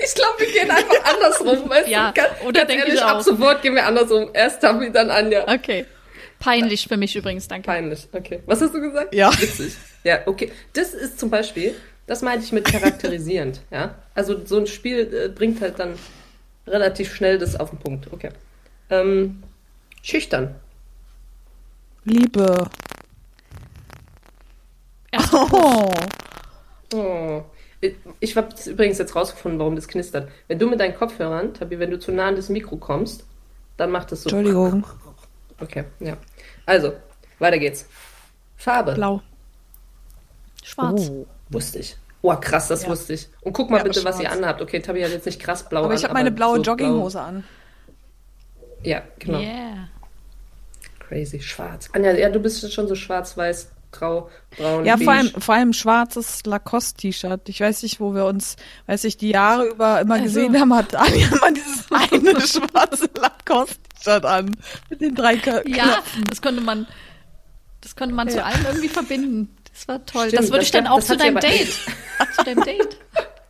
[0.00, 1.68] Ich glaube, wir gehen einfach andersrum.
[1.70, 2.20] Weißt Ja, du?
[2.22, 3.22] Ganz, oder ganz denke ehrlich, ich ab auch.
[3.22, 4.30] sofort gehen wir andersrum.
[4.32, 5.46] Erst Tabi, dann Anja.
[5.46, 5.86] Okay.
[6.38, 7.66] Peinlich für mich übrigens, danke.
[7.66, 8.42] Peinlich, okay.
[8.46, 9.14] Was hast du gesagt?
[9.14, 9.30] Ja.
[9.40, 9.74] Witzig.
[10.04, 10.52] Ja, okay.
[10.72, 11.74] Das ist zum Beispiel,
[12.06, 13.96] das meinte ich mit charakterisierend, ja.
[14.14, 15.94] Also so ein Spiel äh, bringt halt dann
[16.66, 18.30] relativ schnell das auf den Punkt, okay.
[18.90, 19.42] Ähm,
[20.02, 20.54] schüchtern.
[22.04, 22.68] Liebe.
[25.32, 25.90] Oh.
[26.94, 27.42] Oh.
[28.20, 30.30] Ich- habe übrigens jetzt rausgefunden, warum das knistert.
[30.48, 33.24] Wenn du mit deinen Kopfhörern, Tabi, wenn du zu nah an das Mikro kommst,
[33.76, 34.30] dann macht es so.
[34.30, 34.84] Entschuldigung.
[35.60, 36.16] Okay, ja.
[36.66, 36.92] Also,
[37.38, 37.86] weiter geht's.
[38.56, 38.94] Farbe.
[38.94, 39.22] blau.
[40.64, 41.08] Schwarz.
[41.10, 41.26] Oh.
[41.50, 41.96] Wusste ich.
[42.20, 42.88] Oh, krass, das Ja.
[42.88, 43.28] wusste ich.
[43.42, 44.60] Und guck mal Ja, bitte, was ihr anhabt.
[44.60, 47.20] Okay, Tabi hat jetzt nicht krass blau Aber an, ich habe meine blaue so Jogginghose
[47.20, 47.44] an.
[48.82, 49.38] Ja, genau.
[49.40, 49.88] Yeah.
[51.00, 51.40] Crazy.
[51.40, 51.88] Schwarz.
[51.92, 55.04] Anja, ja, du bist schon so schwarz-weiß, grau, braun, Ja, beige.
[55.04, 57.48] vor allem, vor allem schwarzes Lacoste-T-Shirt.
[57.48, 60.24] Ich weiß nicht, wo wir uns, weiß ich, die Jahre über immer Also.
[60.26, 64.56] gesehen haben, hat Anja immer dieses eine schwarze Lacoste-T-Shirt an.
[64.90, 66.86] Mit den drei Kö Ja, das konnte man,
[67.80, 68.44] das konnte man zu Ja.
[68.44, 69.54] allem irgendwie verbinden.
[69.72, 70.26] Das war toll.
[70.28, 71.72] Stimmt, das würde ich dann auch zu deinem Date.
[72.36, 72.96] zu deinem Date.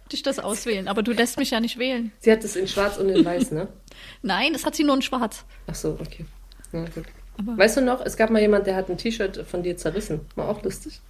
[0.08, 0.88] Würde ich das auswählen.
[0.88, 2.12] Aber du lässt mich ja nicht wählen.
[2.20, 3.68] Sie hat es in schwarz und in weiß, ne?
[4.22, 5.44] Nein, das hat sie nur in schwarz.
[5.66, 6.24] Ach so, okay.
[6.72, 7.04] Ja, gut.
[7.38, 10.22] Aber- Weißt du noch, es gab mal jemand, der hat ein T-Shirt von dir zerrissen.
[10.34, 11.00] War auch lustig.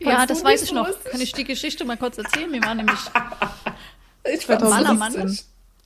[0.00, 0.88] Ja, Fandst das weiß ich so noch.
[0.88, 1.12] lustig?
[1.12, 2.52] Kann ich die Geschichte mal kurz erzählen?
[2.52, 2.98] Wir waren nämlich
[4.34, 4.48] Ich.
[4.48, 5.38] Mann.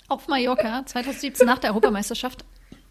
[0.08, 2.46] auf Mallorca 2017 nach der Europameisterschaft.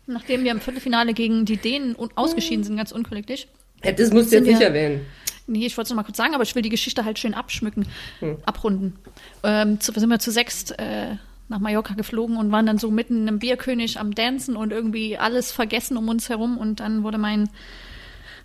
[0.06, 3.48] Nachdem wir im Viertelfinale gegen die Dänen ausgeschieden sind, ganz unkollektiv.
[3.84, 5.06] Ja, das musst du jetzt nicht erwähnen.
[5.48, 7.34] Nee, ich wollte es noch mal kurz sagen, aber ich will die Geschichte halt schön
[7.34, 7.86] abschmücken,
[8.20, 8.38] Hm.
[8.46, 8.96] abrunden.
[9.44, 11.16] Ähm, zu, sind wir zu sechst äh,
[11.50, 15.52] nach Mallorca geflogen und waren dann so mitten einem Bierkönig am Dancen und irgendwie alles
[15.52, 17.50] vergessen um uns herum und dann wurde mein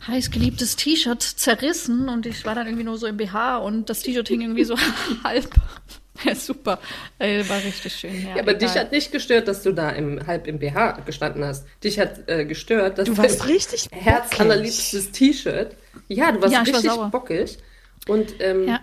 [0.07, 4.29] heißgeliebtes T-Shirt zerrissen und ich war dann irgendwie nur so im BH und das T-Shirt
[4.29, 4.77] hing irgendwie so
[5.25, 5.49] halb.
[6.25, 6.79] Ja, super.
[7.19, 8.15] Äh, war richtig schön.
[8.23, 8.57] Ja, Ja, aber egal.
[8.57, 11.67] dich hat nicht gestört, dass du da im, halb im BH gestanden hast.
[11.85, 15.77] Dich hat äh, gestört, dass Du warst richtig herzallerliebstes T-Shirt.
[16.09, 17.11] Ja, du warst Ja, ich war richtig sauer.
[17.11, 17.59] bockig.
[18.09, 18.81] Und, ähm, Ja.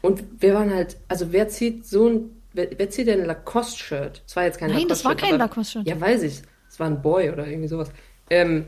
[0.00, 4.22] und wir waren halt, also wer zieht so ein, wer, wer zieht denn ein Lacoste-Shirt?
[4.26, 5.86] Das war jetzt kein Nein, das war Lacoste-Shirt, kein Lacoste-Shirt.
[5.86, 6.42] Ja, weiß ich.
[6.68, 7.90] Es war ein Boy oder irgendwie sowas.
[8.30, 8.64] Ähm,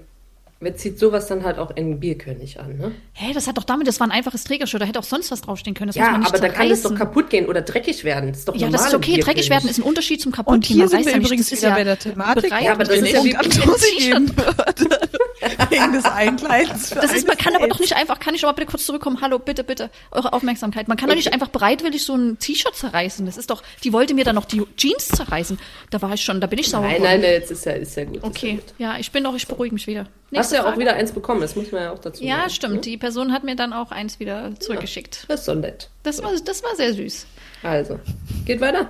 [0.61, 2.93] wer zieht sowas dann halt auch in Bierkönig an, ne?
[3.15, 5.41] Hä, das hat doch damit, das war ein einfaches Trägershirt, da hätte auch sonst was
[5.43, 5.89] draufstehen können.
[5.89, 8.31] Das muss Ja, man nicht aber da kann es doch kaputt gehen oder dreckig werden.
[8.31, 9.21] Das ist doch Ja, normal das ist okay.
[9.21, 10.55] Dreckig werden ist ein Unterschied zum kaputt.
[10.55, 12.97] Und hier sind wir übrigens das ist wieder ja bei der Thematik, Ja, aber das
[12.99, 15.01] ist ja wie- würde.
[15.71, 16.91] Wegen des Einkleidens.
[16.91, 19.21] Das ist, man kann aber doch nicht einfach, kann ich aber bitte kurz zurückkommen?
[19.21, 20.89] Hallo, bitte, bitte, eure Aufmerksamkeit.
[20.89, 23.27] Man kann doch nicht einfach bereitwillig so ein T-Shirt zerreißen.
[23.27, 25.59] Das ist doch, die wollte mir dann noch die Jeans zerreißen.
[25.91, 27.97] Da war ich schon, da bin ich sauer Nein, nein, nein, jetzt ist ja, ist
[27.97, 28.17] ja gut.
[28.17, 28.75] ist Ja Okay, gut.
[28.79, 30.01] ja, ich bin doch, ich beruhige mich wieder.
[30.03, 30.11] Hast
[30.51, 32.51] Nächste du ja auch wieder eins bekommen, das muss man ja auch dazu Ja, sagen.
[32.51, 32.85] stimmt.
[32.87, 35.27] Die Person hat mir dann auch eins wieder zurückgeschickt.
[35.29, 35.91] Das ist so nett.
[36.03, 37.27] Das war, das war sehr süß.
[37.63, 38.01] Also,
[38.45, 38.89] geht weiter?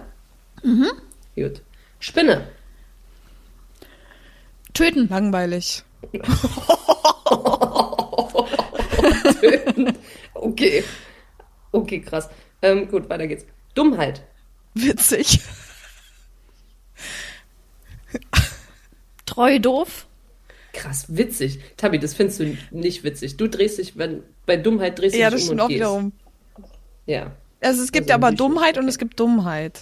[0.62, 0.90] Mhm.
[1.36, 1.60] Gut.
[2.00, 2.46] Spinne.
[4.72, 5.08] Töten.
[5.08, 5.82] Langweilig.
[10.34, 10.84] Okay.
[11.72, 12.28] Okay, krass.
[12.62, 13.44] Ähm, gut, weiter geht's.
[13.74, 14.22] Dummheit.
[14.74, 15.40] Witzig.
[19.26, 20.06] Treu doof.
[20.72, 21.60] Krass, witzig.
[21.76, 23.36] Tabi, das findest du nicht witzig.
[23.36, 25.68] Du drehst dich, wenn, bei Dummheit drehst du Ja, dich das um stimmt und auch
[25.68, 25.76] gehst.
[25.78, 26.12] wiederum.
[27.06, 27.32] Ja.
[27.60, 29.80] Also es gibt Also aber wichtig, Dummheit und es gibt Dummheit.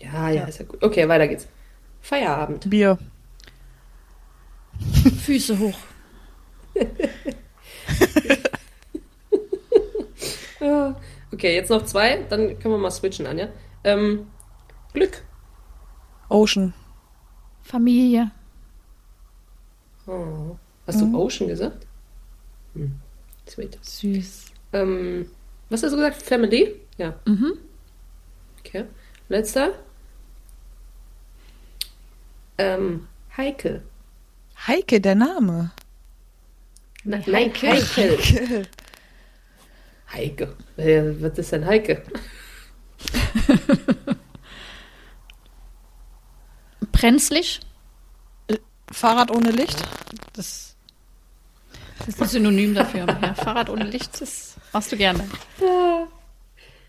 [0.00, 0.82] Ja, ja, ist ja gut.
[0.82, 1.46] Okay, weiter geht's.
[2.00, 2.68] Feierabend.
[2.68, 2.98] Bier.
[5.24, 5.78] Füße hoch.
[10.60, 10.96] Ja.
[11.32, 13.48] Okay, jetzt noch zwei, dann können wir mal switchen, Anja.
[13.84, 14.26] Ähm,
[14.92, 15.22] Glück.
[16.28, 16.74] Ocean.
[17.62, 18.32] Familie.
[20.08, 20.56] Oh.
[20.88, 21.12] Hast Mhm.
[21.12, 21.86] du Ocean gesagt?
[22.74, 22.96] Hm.
[23.48, 23.78] Sweet.
[23.80, 24.46] Süß.
[24.72, 25.30] Ähm,
[25.70, 26.20] was hast du gesagt?
[26.20, 26.80] Family?
[26.98, 27.14] Ja.
[27.26, 27.52] Mhm.
[28.58, 28.84] Okay.
[29.28, 29.72] Letzter.
[32.58, 33.06] Ähm,
[33.36, 33.82] Heike.
[34.66, 35.70] Heike, der Name.
[37.04, 37.70] Nein, Heike.
[37.70, 38.66] Heike.
[40.12, 40.56] Heike.
[40.76, 42.02] Äh, was ist denn Heike?
[46.92, 47.60] Brenzlig.
[48.92, 49.82] Fahrrad ohne Licht?
[50.34, 50.76] Das,
[51.98, 53.06] das ist ein Synonym dafür.
[53.06, 55.26] Ja, Fahrrad ohne Licht, das machst du gerne.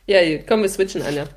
[0.07, 1.29] Ja, komm, wir switchen, Anja.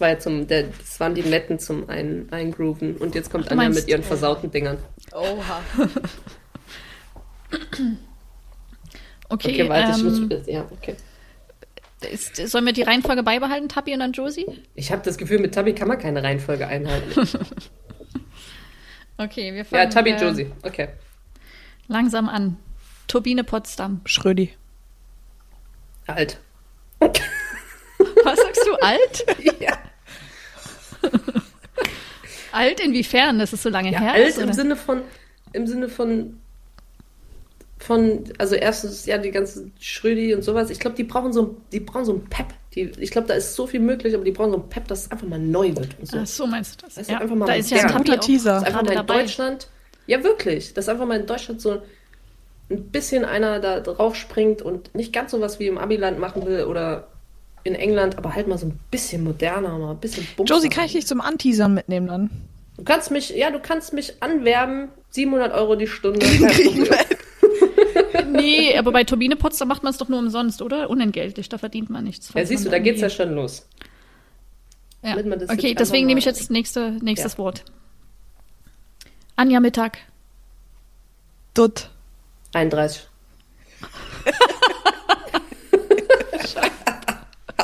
[0.00, 2.96] Ja zum, der, das waren die Netten zum ein, Eingrooven.
[2.96, 4.78] Und jetzt kommt Anja meinst- mit ihren versauten Dingern.
[5.12, 5.60] Oha.
[9.28, 10.46] Okay, Okay, warte, ich ähm, muss.
[10.46, 10.94] Ja, okay.
[12.12, 14.46] ist, sollen wir die Reihenfolge beibehalten, Tabi und dann Josie?
[14.74, 17.28] Ich habe das Gefühl, mit Tabi kann man keine Reihenfolge einhalten.
[19.18, 20.52] Okay, wir fangen ja, Tabi, äh, Josie.
[20.62, 20.88] Okay.
[21.88, 22.58] langsam an.
[23.08, 24.02] Turbine Potsdam.
[24.04, 24.52] Schrödi.
[26.06, 26.38] Alt.
[27.00, 29.24] Was sagst du, alt?
[29.60, 29.78] Ja,
[32.56, 33.38] Alt inwiefern?
[33.38, 34.12] Das ist so lange ja her.
[34.14, 34.54] alt ist, im oder?
[34.54, 35.02] Sinne von.
[35.52, 36.38] Im Sinne von.
[37.78, 40.70] Von, also erstens, ja, die ganzen Schrödi und sowas.
[40.70, 42.46] Ich glaube, die brauchen so, ein- die brauchen so ein Pep.
[42.74, 45.02] Die, ich glaube, da ist so viel möglich, aber die brauchen so ein Pep, dass
[45.04, 46.18] es einfach mal neu wird und so.
[46.22, 46.96] Ach so meinst du das?
[46.96, 47.78] Weißt du, einfach mal da ist ja.
[47.86, 48.52] Tabi Guter Teaser.
[48.54, 49.20] dass einfach gerade mal in dabei.
[49.20, 49.68] Deutschland,
[50.06, 51.82] ja wirklich, dass einfach mal in Deutschland so
[52.70, 56.46] ein bisschen einer da drauf springt und nicht ganz so was wie im Abiland machen
[56.46, 57.08] will oder
[57.66, 60.84] in England, aber halt mal so ein bisschen moderner, mal ein bisschen Bums Josie, kann
[60.86, 62.30] ich dich zum Anteasern mitnehmen dann?
[62.76, 66.26] Du kannst mich, ja, du kannst mich anwerben, 700 Euro die Stunde.
[68.32, 70.90] Nee, aber bei Turbine Potsdam macht man es doch nur umsonst, oder?
[70.90, 72.32] Unentgeltlich, da verdient man nichts.
[72.34, 73.66] Ja, siehst du, da geht's ja irgendwie- schon los.
[75.02, 75.10] Ja.
[75.10, 77.38] damit man das Okay, deswegen nehme ich jetzt nächste, nächstes Ja.
[77.38, 77.64] Wort.
[79.36, 79.98] Anja Mittag.
[81.54, 81.90] Dutt.
[82.52, 83.06] 31.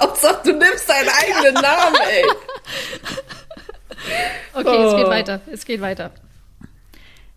[0.03, 2.25] Hauptsache, du nimmst deinen eigenen Namen, ey.
[4.55, 4.97] Okay, es Oh.
[4.97, 5.41] geht weiter.
[5.51, 6.11] Es geht weiter.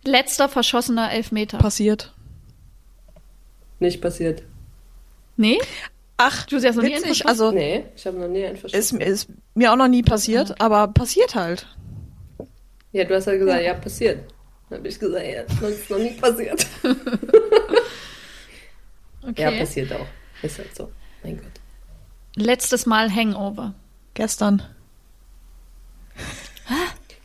[0.03, 1.57] Letzter verschossener Elfmeter.
[1.59, 2.11] Passiert.
[3.79, 4.41] Nicht passiert.
[5.37, 5.59] nee?
[6.17, 7.25] Ach, Du hast noch nie einen witzig.
[7.27, 9.01] Also, Nee, ich habe noch nie einen verschossen.
[9.01, 11.67] ist, ist mir auch noch nie passiert, aber passiert halt.
[12.93, 14.31] Ja, du hast ja gesagt, ja, passiert.
[14.69, 16.65] Dann habe ich gesagt, ja, das ist noch nie passiert.
[19.27, 19.41] Okay.
[19.41, 20.05] Ja, passiert auch.
[20.43, 20.91] Ist halt so.
[21.23, 21.51] Mein Gott.
[22.35, 23.73] Letztes Mal Hangover.
[24.13, 24.61] Gestern.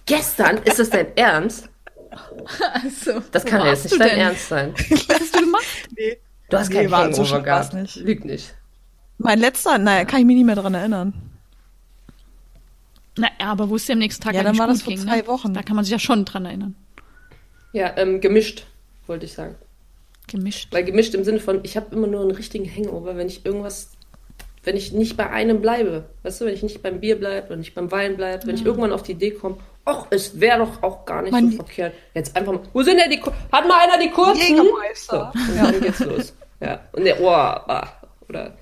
[0.06, 0.58] Gestern?
[0.58, 1.68] Ist das dein Ernst?
[2.74, 4.74] Also, Das kann ja jetzt nicht dein Ernst sein.
[4.90, 5.64] Was hast du gemacht?
[5.96, 6.16] Nee.
[6.48, 7.74] Du hast Nee, keinen so Hangover war's gehabt.
[7.74, 7.96] nicht.
[7.96, 8.54] Lüg nicht.
[9.18, 11.12] Mein letzter, naja, kann ich mich nicht mehr dran erinnern.
[13.16, 15.26] Na, ja, aber wusste am nächsten Tag Ja, dann war das vor ging, zwei ne?
[15.28, 15.54] Wochen.
[15.54, 16.74] Da kann man sich ja schon dran erinnern.
[17.72, 18.66] Ja, ähm, gemischt,
[19.06, 19.54] wollte ich sagen.
[20.26, 20.72] Gemischt.
[20.72, 23.90] Weil gemischt im Sinne von, ich habe immer nur einen richtigen Hangover, wenn ich irgendwas,
[24.62, 26.04] wenn ich nicht bei einem bleibe.
[26.22, 28.64] Weißt du, wenn ich nicht beim Bier bleibe, wenn ich beim Wein bleibe, wenn ich
[28.64, 31.94] irgendwann auf die Idee komme, ach, es wäre doch auch gar nicht Mann, so verkehrt.
[32.14, 34.40] Jetzt einfach mal, wo sind denn die, Kur- hat mal einer die kurzen?
[34.40, 35.32] So, Jägermeister.
[35.34, 36.34] und dann geht's los.
[36.60, 37.88] Ja, und der, oh, ah,
[38.28, 38.54] oder,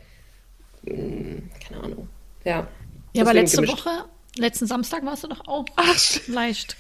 [0.83, 2.09] mh, keine Ahnung.
[2.45, 2.67] Ja.
[3.13, 3.85] Ja, aber letzte gemischt.
[3.85, 4.05] Woche,
[4.37, 6.77] letzten Samstag warst du doch auch Ach, leicht.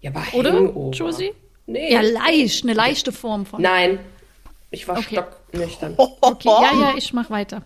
[0.00, 0.92] Ja, war Oder, Hangover.
[0.94, 1.32] Josie?
[1.66, 1.92] Nee.
[1.92, 2.62] Ja, leicht.
[2.62, 3.60] Eine leichte Form von.
[3.60, 3.98] Nein.
[4.70, 5.16] Ich war Okay.
[5.16, 5.94] stocknüchtern.
[5.96, 7.62] Okay, ja, ja, ich mach weiter.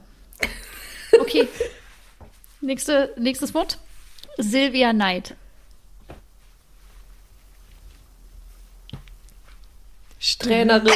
[1.20, 1.48] Okay.
[2.60, 3.78] Nächste, nächstes Wort.
[4.38, 5.34] Silvia Neid.
[10.38, 10.92] Trainerin.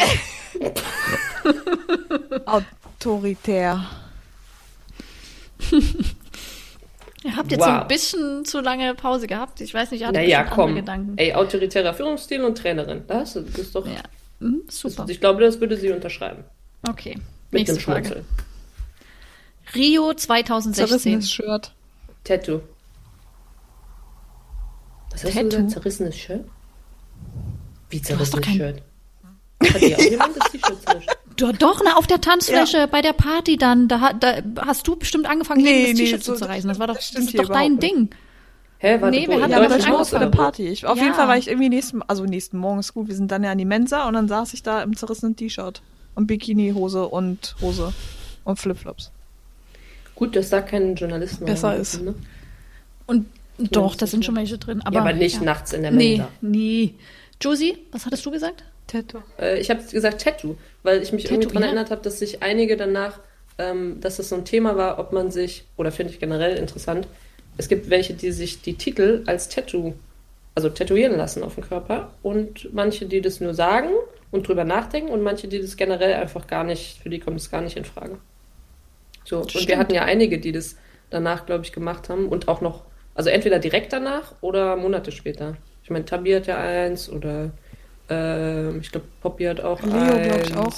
[2.47, 3.85] Autoritär.
[7.25, 7.83] Ihr habt jetzt so Wow.
[7.83, 9.61] ein bisschen zu lange Pause gehabt.
[9.61, 10.77] Ich weiß nicht, ihr hattet Naja, komm.
[10.77, 11.15] Gedanken.
[11.19, 13.03] Ey, autoritärer Führungsstil und Trainerin.
[13.09, 13.87] Das ist doch.
[13.87, 14.03] Ja.
[14.39, 15.07] Mhm, Das, super.
[15.09, 16.45] ich glaube, das würde sie unterschreiben.
[16.89, 17.15] Okay.
[17.51, 18.05] Mit Nächste dem Frage.
[18.09, 18.27] Schmunzeln.
[19.75, 20.75] Rio 2016.
[20.89, 21.73] Zerrissenes Shirt.
[22.25, 22.61] Tattoo.
[25.13, 25.43] Was hast Tattoo?
[25.49, 25.71] du gesagt?
[25.73, 26.45] Zerrissenes Shirt?
[27.91, 28.83] Wie hast doch zerrissenes kein- Shirt?
[29.73, 31.11] Hat dir auch jemand das T-Shirt zerrischt?
[31.37, 33.89] Doch, doch, na, auf der Tanzfläche, bei der Party dann.
[33.89, 36.67] Da, da hast du bestimmt angefangen, Nee, das nee, T-Shirt so- zu zerreißen.
[36.67, 37.79] Das war doch, das das doch dein.
[37.79, 38.09] Ding.
[38.79, 40.21] Hä, warte, Nee, wir hatten Ja, aber auf angefangen.
[40.21, 40.67] der Party.
[40.69, 41.03] Ich, auf Ja.
[41.05, 43.09] jeden Fall war ich irgendwie nächsten, also nächsten Morgen ist gut.
[43.09, 45.83] Wir sind dann ja an die Mensa und dann saß ich da im zerrissenen T-Shirt
[46.15, 47.93] und Bikini-Hose und Hose
[48.45, 49.13] und Flipflops.
[50.17, 52.03] Gut, dass da kein Journalisten Besser rein ist.
[52.03, 52.15] Ne?
[53.07, 53.27] Und
[53.59, 54.83] doch, ist da sind schon welche drin.
[54.83, 55.43] Aber, ja, aber nicht ja.
[55.43, 56.29] nachts in der Nee, Mensa.
[56.41, 56.95] nee.
[57.41, 58.65] Josie, was hattest du gesagt?
[58.87, 59.19] Tattoo.
[59.39, 61.69] Äh, ich habe gesagt Tattoo, weil ich mich irgendwie Tattoo, daran ja.
[61.69, 63.19] erinnert habe, dass sich einige danach,
[63.59, 67.09] ähm, dass das so ein Thema war, ob man sich, oder finde ich generell interessant,
[67.59, 69.95] es gibt welche, die sich die Titel als Tattoo,
[70.55, 73.91] also tätowieren lassen auf dem Körper und manche, die das nur sagen
[74.31, 77.51] und drüber nachdenken und manche, die das generell einfach gar nicht, für die kommt es
[77.51, 78.19] gar nicht in Frage.
[79.27, 79.79] So, und wir Stimmt.
[79.79, 80.77] hatten ja einige, die das
[81.11, 85.57] danach, glaube ich, gemacht haben und auch noch, also entweder direkt danach oder Monate später.
[85.83, 87.51] Ich meine, Tabi hat ja eins oder
[88.09, 90.49] ähm, ich glaube, Poppy hat auch Leo, eins.
[90.49, 90.73] ich, auch.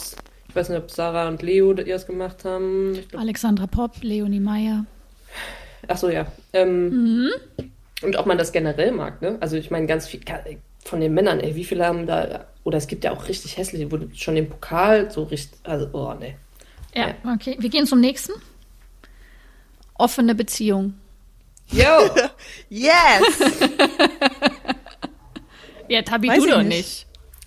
[0.49, 2.95] Ich weiß nicht, ob Sarah und Leo es gemacht haben.
[3.11, 4.87] Glaub, Alexandra Popp, Leonie Meyer.
[5.87, 6.27] ach so, ja.
[6.53, 7.31] Ähm, Mhm.
[8.01, 9.37] Und ob man das generell mag, ne?
[9.41, 10.21] Also ich meine, ganz viel
[10.85, 13.91] von den Männern, ey, wie viele haben da, oder es gibt ja auch richtig hässliche,
[13.91, 16.37] wo schon den Pokal so richtig, also, oh, ne.
[16.95, 17.57] Ja, okay.
[17.61, 18.33] Wir gehen zum nächsten.
[19.95, 20.95] Offene Beziehung.
[21.69, 21.85] Yo!
[22.71, 23.23] Yes!
[25.91, 26.71] Ja, Tabi, Weiß du ich doch nicht.
[26.71, 27.07] nicht.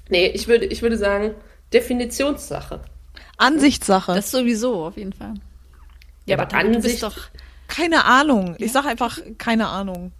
[0.09, 1.35] nee, ich würde, ich würde sagen,
[1.73, 2.81] Definitionssache.
[3.37, 4.15] Ansichtssache.
[4.15, 5.35] Das sowieso, auf jeden Fall.
[6.25, 7.17] Ja, aber aber Tabi, du Ansicht- bist doch.
[7.67, 8.55] keine Ahnung.
[8.57, 10.11] Ich sag einfach keine Ahnung.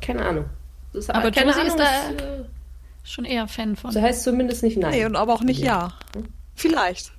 [0.00, 0.46] Keine Ahnung.
[0.94, 1.86] Das ist, Aber keine Josie ist Ahnung,
[2.18, 2.44] da- ist, äh,
[3.06, 3.92] Schon eher Fan von.
[3.94, 4.90] das heißt zumindest nicht nein.
[4.90, 5.92] Nee, und aber auch nicht ja.
[6.56, 7.12] Vielleicht.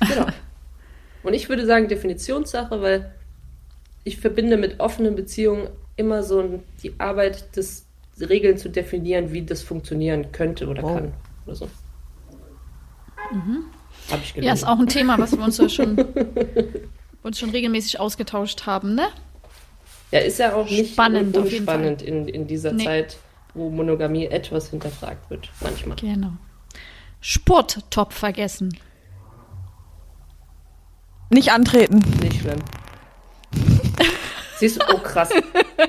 [0.00, 0.26] Genau.
[1.22, 3.14] Und ich würde sagen Definitionssache, weil
[4.04, 7.86] ich verbinde mit offenen Beziehungen immer so die Arbeit, das
[8.18, 10.94] Regeln zu definieren, wie das funktionieren könnte oder Wow.
[10.96, 11.12] kann.
[11.46, 11.68] Oder so.
[14.10, 14.46] Hab ich gelernt.
[14.46, 15.96] Ja, ist auch ein Thema, was wir uns ja schon,
[17.22, 19.08] uns schon regelmäßig ausgetauscht haben, ne?
[20.10, 22.84] Ja, ist ja auch nicht Spannend un- auf jeden unspannend in, in dieser Nee.
[22.84, 23.16] Zeit,
[23.54, 25.96] wo Monogamie etwas hinterfragt wird, manchmal.
[25.96, 26.32] Genau.
[27.20, 28.76] Sporttop vergessen.
[31.30, 32.02] Nicht antreten.
[32.20, 32.58] Nicht schlimm.
[34.58, 35.30] Siehst du, oh krass.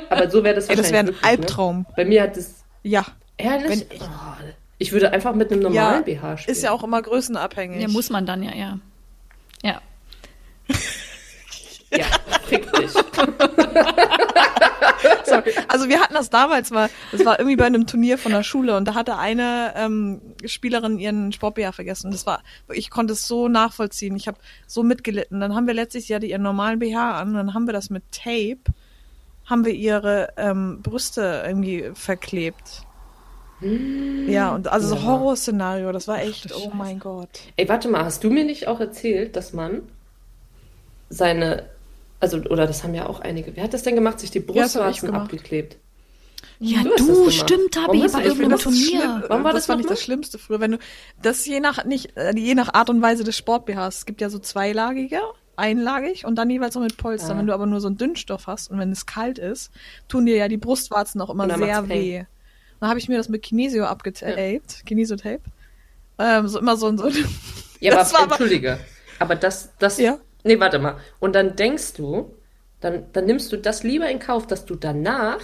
[0.09, 1.77] Aber so wäre das Ey, das wäre ein wahrscheinlich wirklich, Albtraum.
[1.79, 1.85] Ne?
[1.95, 3.05] Bei mir hat es Ja.
[3.37, 3.69] ehrlich.
[3.69, 4.43] Wenn ich, oh,
[4.77, 6.55] ich würde einfach mit einem normalen Ja, BH spielen.
[6.55, 7.81] Ist ja auch immer größenabhängig.
[7.81, 8.79] Ja, muss man dann ja, ja.
[9.63, 9.81] Ja.
[11.95, 12.05] Ja,
[12.47, 12.91] fick dich.
[15.25, 18.43] So, also wir hatten das damals mal, das war irgendwie bei einem Turnier von der
[18.43, 22.11] Schule und da hatte eine ähm, Spielerin ihren Sport-BH vergessen.
[22.11, 22.41] Das war,
[22.71, 24.15] ich konnte es so nachvollziehen.
[24.15, 24.37] Ich habe
[24.67, 25.39] so mitgelitten.
[25.39, 27.89] Dann haben wir letztlich, sie hatte ihren normalen BH an und dann haben wir das
[27.89, 28.59] mit Tape,
[29.45, 32.83] haben wir ihre ähm, Brüste irgendwie verklebt.
[34.27, 35.03] Ja, und also so Ja.
[35.03, 37.29] Horrorszenario, das war echt, du oh mein Gott.
[37.55, 39.83] Ey, warte mal, hast du mir nicht auch erzählt, dass man
[41.09, 41.69] seine,
[42.23, 45.05] also, oder das haben ja auch einige, wer hat das denn gemacht, sich die Brustwarzen
[45.07, 45.23] gemacht.
[45.25, 45.77] abgeklebt?
[46.59, 49.23] Ja, Du du, stimmt, Tabi, bei das irgendeinem Turnier.
[49.27, 49.95] Warum war das das ich nochmal?
[49.95, 50.77] das Schlimmste früher, wenn du
[51.21, 53.97] das je nach nicht äh, je nach Art und Weise des Sport-BHs.
[53.97, 55.19] Es gibt ja so zweilagige,
[55.57, 57.33] einlagig und dann jeweils noch mit Polster.
[57.33, 57.37] Ah.
[57.37, 59.71] Wenn du aber nur so einen Dünnstoff hast und wenn es kalt ist,
[60.07, 61.89] tun dir ja die Brustwarzen auch immer sehr macht's pain.
[61.89, 62.23] weh.
[62.79, 65.41] Dann habe ich mir das mit Kinesio abgetaped, Kinesiotape.
[66.19, 67.09] Ähm, so immer so und so.
[67.79, 68.79] Ja, Das aber, war aber- entschuldige.
[69.19, 70.17] Aber das, das, Ja.
[70.43, 70.97] Nee, warte mal.
[71.19, 72.35] Und dann denkst du,
[72.79, 75.39] dann, dann nimmst du das lieber in Kauf, dass du danach,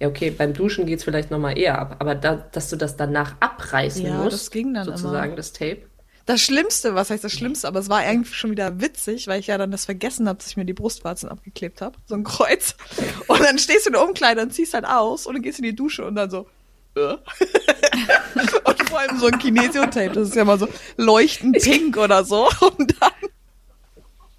[0.00, 3.36] ja, okay, beim Duschen geht's vielleicht nochmal eher ab, aber da, dass du das danach
[3.40, 5.36] abreißen Ja, musst, das ging dann sozusagen, immer.
[5.36, 5.82] das Tape.
[6.26, 9.48] Das Schlimmste, was heißt das Schlimmste, aber es war eigentlich schon wieder witzig, weil ich
[9.48, 11.98] ja dann das vergessen habe, dass ich mir die Brustwarzen abgeklebt habe.
[12.06, 12.76] So ein Kreuz.
[13.26, 15.64] Und dann stehst du in der Umkleide und ziehst halt aus und dann gehst in
[15.64, 16.46] die Dusche und dann so.
[16.94, 17.00] Äh?
[18.64, 22.48] und vor allem so ein Kinesiotape, das ist ja mal so leuchtend pink oder so.
[22.60, 23.10] Und dann.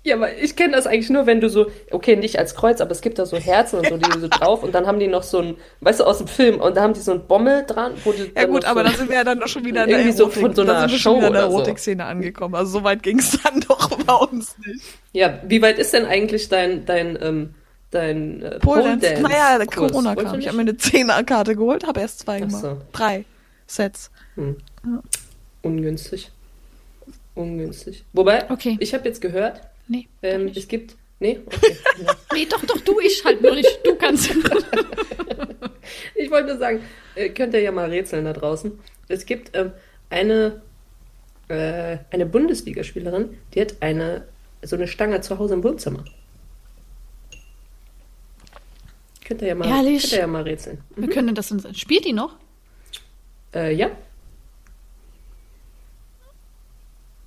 [0.03, 2.89] Ja, aber ich kenne das eigentlich nur, wenn du so, okay, nicht als Kreuz, aber
[2.91, 5.21] es gibt da so Herzen und so, die so drauf und dann haben die noch
[5.21, 7.93] so ein, weißt du, aus dem Film, und da haben die so ein Bommel dran,
[8.03, 9.89] wo die Ja gut, aber so da sind wir ja dann doch schon wieder in
[9.89, 11.57] der Irgendwie so von so einer wieder in der Show oder so.
[11.57, 12.55] Erotik-Szene angekommen.
[12.55, 14.81] Also so weit ging es dann doch bei uns nicht.
[15.13, 17.53] Ja, wie weit ist denn eigentlich dein, dein, ähm,
[17.91, 19.21] dein äh, Pole Dance.
[19.21, 19.67] Naja, der?
[19.67, 20.39] Corona kam.
[20.39, 22.61] Ich habe mir eine Zehnerkarte geholt, habe erst zwei Ach gemacht.
[22.61, 22.77] so.
[22.91, 23.25] Drei
[23.67, 24.09] Sets.
[25.61, 26.31] Ungünstig.
[27.35, 28.03] Ungünstig.
[28.13, 28.77] Wobei, Okay.
[28.79, 29.61] ich habe jetzt gehört,
[29.91, 30.95] Nee, ähm, es gibt.
[31.19, 31.39] Nee?
[31.45, 31.77] Okay.
[32.33, 33.79] Nee, doch, doch, du, ich halt nur nicht.
[33.83, 34.31] Du kannst.
[36.15, 36.79] ich wollte nur sagen,
[37.15, 38.79] äh, könnt ihr ja mal rätseln da draußen.
[39.09, 39.73] Es gibt ähm,
[40.09, 40.61] eine,
[41.49, 44.25] äh, eine Bundesligaspielerin, die hat eine
[44.61, 46.05] so eine Stange zu Hause im Wohnzimmer.
[49.25, 50.03] Könnt ihr ja mal, Ehrlich?
[50.03, 50.77] könnt ihr ja mal rätseln.
[50.95, 51.67] Wir können das uns.
[51.77, 52.37] Spielt die noch?
[53.53, 53.91] Äh, ja.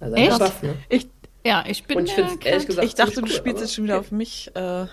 [0.01, 0.31] Also Echt?
[0.31, 1.09] eine Waffe, Ich,
[1.45, 1.99] Ja, ich bin.
[1.99, 2.86] Und ich finde äh, ehrlich gesagt.
[2.86, 4.07] ich dachte, du cool, spielst aber jetzt schon wieder okay.
[4.07, 4.51] auf mich.
[4.55, 4.86] Äh,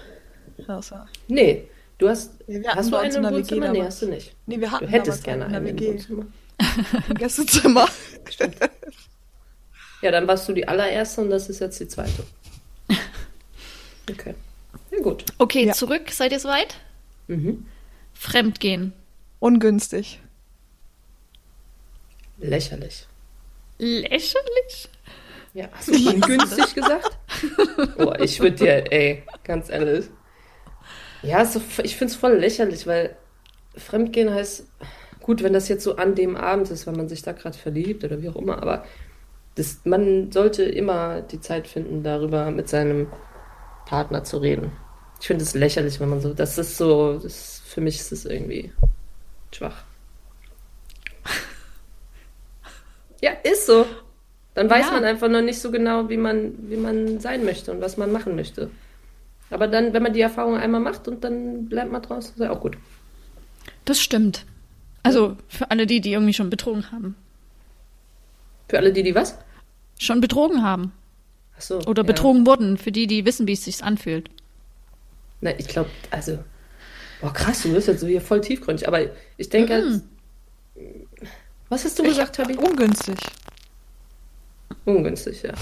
[1.28, 2.34] Nee, du hast.
[2.47, 3.60] Ja, hast du eine in der WG?
[3.60, 4.36] Nee, hast du nicht.
[4.45, 5.97] nee, wir hatten Du hättest gerne in der WG.
[7.10, 7.88] Im Gästezimmer.
[10.02, 12.24] Ja, dann warst du die allererste und das ist jetzt die zweite.
[14.10, 14.34] Okay.
[14.89, 15.26] Ja, gut.
[15.38, 15.74] Okay, Ja.
[15.74, 16.10] zurück.
[16.10, 16.76] Seid ihr soweit?
[17.28, 17.68] Mhm.
[18.14, 18.93] Fremdgehen.
[19.39, 20.20] Ungünstig.
[22.39, 23.06] Lächerlich.
[23.78, 24.89] Lächerlich?
[25.54, 27.18] Ja, hast du ungünstig gesagt?
[27.97, 30.06] Boah, ich würde dir, ey, ganz ehrlich.
[31.24, 33.16] Ja, so, ich finde es voll lächerlich, weil
[33.76, 34.66] Fremdgehen heißt,
[35.22, 38.04] gut, wenn das jetzt so an dem Abend ist, wenn man sich da gerade verliebt
[38.04, 38.86] oder wie auch immer, aber
[39.56, 43.08] das, man sollte immer die Zeit finden, darüber mit seinem
[43.86, 44.72] Partner zu reden.
[45.20, 48.26] Ich finde es lächerlich, wenn man so, das ist so, das, für mich ist es
[48.26, 48.72] irgendwie
[49.52, 49.84] schwach.
[53.22, 53.86] Ja, ist so.
[54.54, 54.91] Dann weiß Ja.
[54.93, 58.12] man einfach noch nicht so genau, wie man, wie man sein möchte und was man
[58.12, 58.70] machen möchte.
[59.49, 62.52] Aber dann, wenn man die Erfahrung einmal macht und dann lernt man draus, ist ja
[62.52, 62.78] auch gut.
[63.86, 64.45] Das stimmt.
[65.04, 67.16] Also für alle die, die irgendwie schon betrogen haben.
[68.70, 69.38] Für alle, die die was?
[69.99, 70.91] Schon betrogen haben.
[71.58, 71.80] Ach so.
[71.82, 72.08] Oder ja.
[72.08, 74.30] betrogen wurden, für die, die wissen, wie es sich anfühlt.
[75.41, 76.39] Na, ich glaube, also,
[77.20, 78.88] boah, krass, du bist jetzt so hier voll tiefgründig.
[78.88, 79.02] Aber
[79.38, 80.02] ich denke, Mhm.
[81.70, 82.56] was hast du gesagt, Tabi?
[82.58, 83.18] Ungünstig.
[84.86, 85.54] Ungünstig, ja.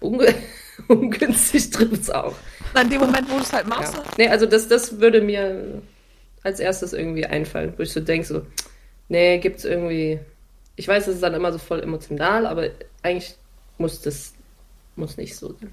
[0.00, 0.34] Unge
[0.88, 2.34] ungünstig trifft's auch.
[2.80, 3.68] In dem Moment, wo du es halt Ja.
[3.68, 3.94] machst.
[4.16, 5.82] Nee, also das, das würde mir
[6.42, 8.42] als erstes irgendwie einfallen, wo ich so denke, so,
[9.08, 10.18] nee, gibt's irgendwie.
[10.76, 12.68] Ich weiß, es ist dann immer so voll emotional, aber
[13.02, 13.34] eigentlich
[13.78, 14.32] muss das
[14.96, 15.72] muss nicht so sein.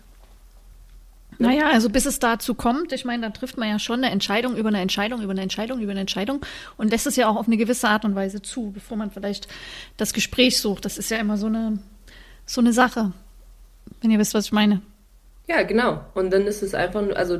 [1.37, 4.57] Naja, also bis es dazu kommt, ich meine, dann trifft man ja schon eine Entscheidung
[4.57, 6.45] über eine Entscheidung, über eine Entscheidung, über eine Entscheidung
[6.75, 9.47] und lässt es ja auch auf eine gewisse Art und Weise zu, bevor man vielleicht
[9.95, 10.83] das Gespräch sucht.
[10.83, 11.79] Das ist ja immer so eine,
[12.49, 13.11] so eine Sache,
[14.01, 14.81] wenn ihr wisst, was ich meine.
[15.47, 16.03] Ja, genau.
[16.15, 17.39] Und dann ist es einfach nur, also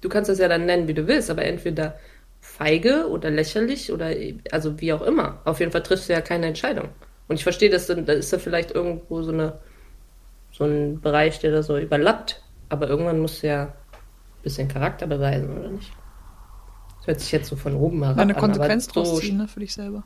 [0.00, 1.98] du kannst das ja dann nennen, wie du willst, aber entweder
[2.40, 4.12] feige oder lächerlich oder
[4.52, 5.40] also wie auch immer.
[5.44, 6.90] Auf jeden Fall triffst du ja keine Entscheidung.
[7.26, 9.58] Und ich verstehe das, dann da ist da vielleicht irgendwo so eine
[10.52, 12.42] so ein Bereich, der da so überlappt.
[12.68, 13.72] Aber irgendwann musst du ja ein
[14.42, 15.92] bisschen Charakter beweisen, oder nicht?
[16.98, 19.60] Das hört sich jetzt so von oben herab Eine an, Konsequenz draus ziehen, ne, für
[19.60, 20.04] dich selber.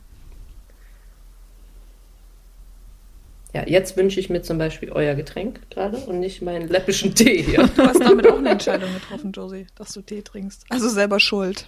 [3.53, 7.43] Ja, jetzt wünsche ich mir zum Beispiel euer Getränk gerade und nicht meinen läppischen Tee
[7.43, 7.67] hier.
[7.75, 10.65] Du hast damit auch eine Entscheidung getroffen, Josie, dass du Tee trinkst.
[10.69, 11.67] Also selber schuld.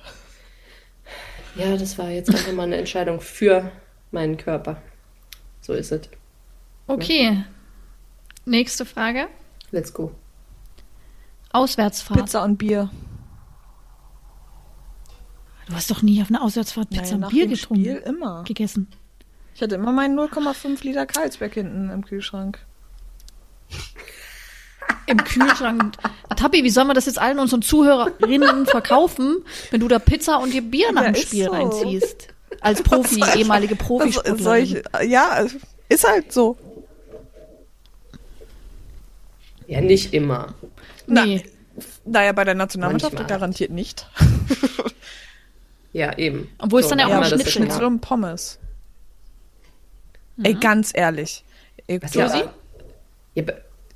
[1.55, 3.71] Ja, das war jetzt einfach mal eine Entscheidung für
[4.11, 4.81] meinen Körper.
[5.61, 6.01] So ist es.
[6.88, 7.43] Okay.
[8.45, 9.27] Nächste Frage.
[9.71, 10.11] Let's go.
[11.51, 12.19] Auswärtsfahrt.
[12.19, 12.89] Pizza und Bier.
[15.67, 17.95] Du hast doch nie auf einer Auswärtsfahrt Pizza Naja, und nach Bier dem getrunken, Spiel
[17.97, 18.43] immer.
[18.43, 18.88] gegessen.
[19.55, 22.59] Ich hatte immer meinen 0,5 Liter Karlsberg hinten im Kühlschrank.
[25.07, 25.95] Im Kühlschrank.
[26.35, 29.37] Tabi, wie sollen wir das jetzt allen unseren Zuhörerinnen verkaufen,
[29.71, 31.51] wenn du da Pizza und dir Bier nach Ja, dem Spiel so.
[31.51, 32.27] reinziehst?
[32.61, 34.63] Als Profi, soll ich- ehemalige Profisportlerin.
[35.01, 35.45] ich, ja,
[35.89, 36.57] ist halt so.
[39.67, 40.53] Ja, nicht immer.
[41.07, 41.43] Nee.
[42.05, 43.29] Naja, bei der Nationalmannschaft Manchmal.
[43.39, 44.07] garantiert nicht.
[45.93, 46.49] Ja, eben.
[46.59, 48.59] Obwohl es dann ja auch mal das Schnitzel und Pommes.
[50.43, 51.43] Ey, ganz ehrlich.
[51.88, 52.38] Ey, Was Josi?
[52.39, 52.53] ja,
[53.36, 53.43] ja,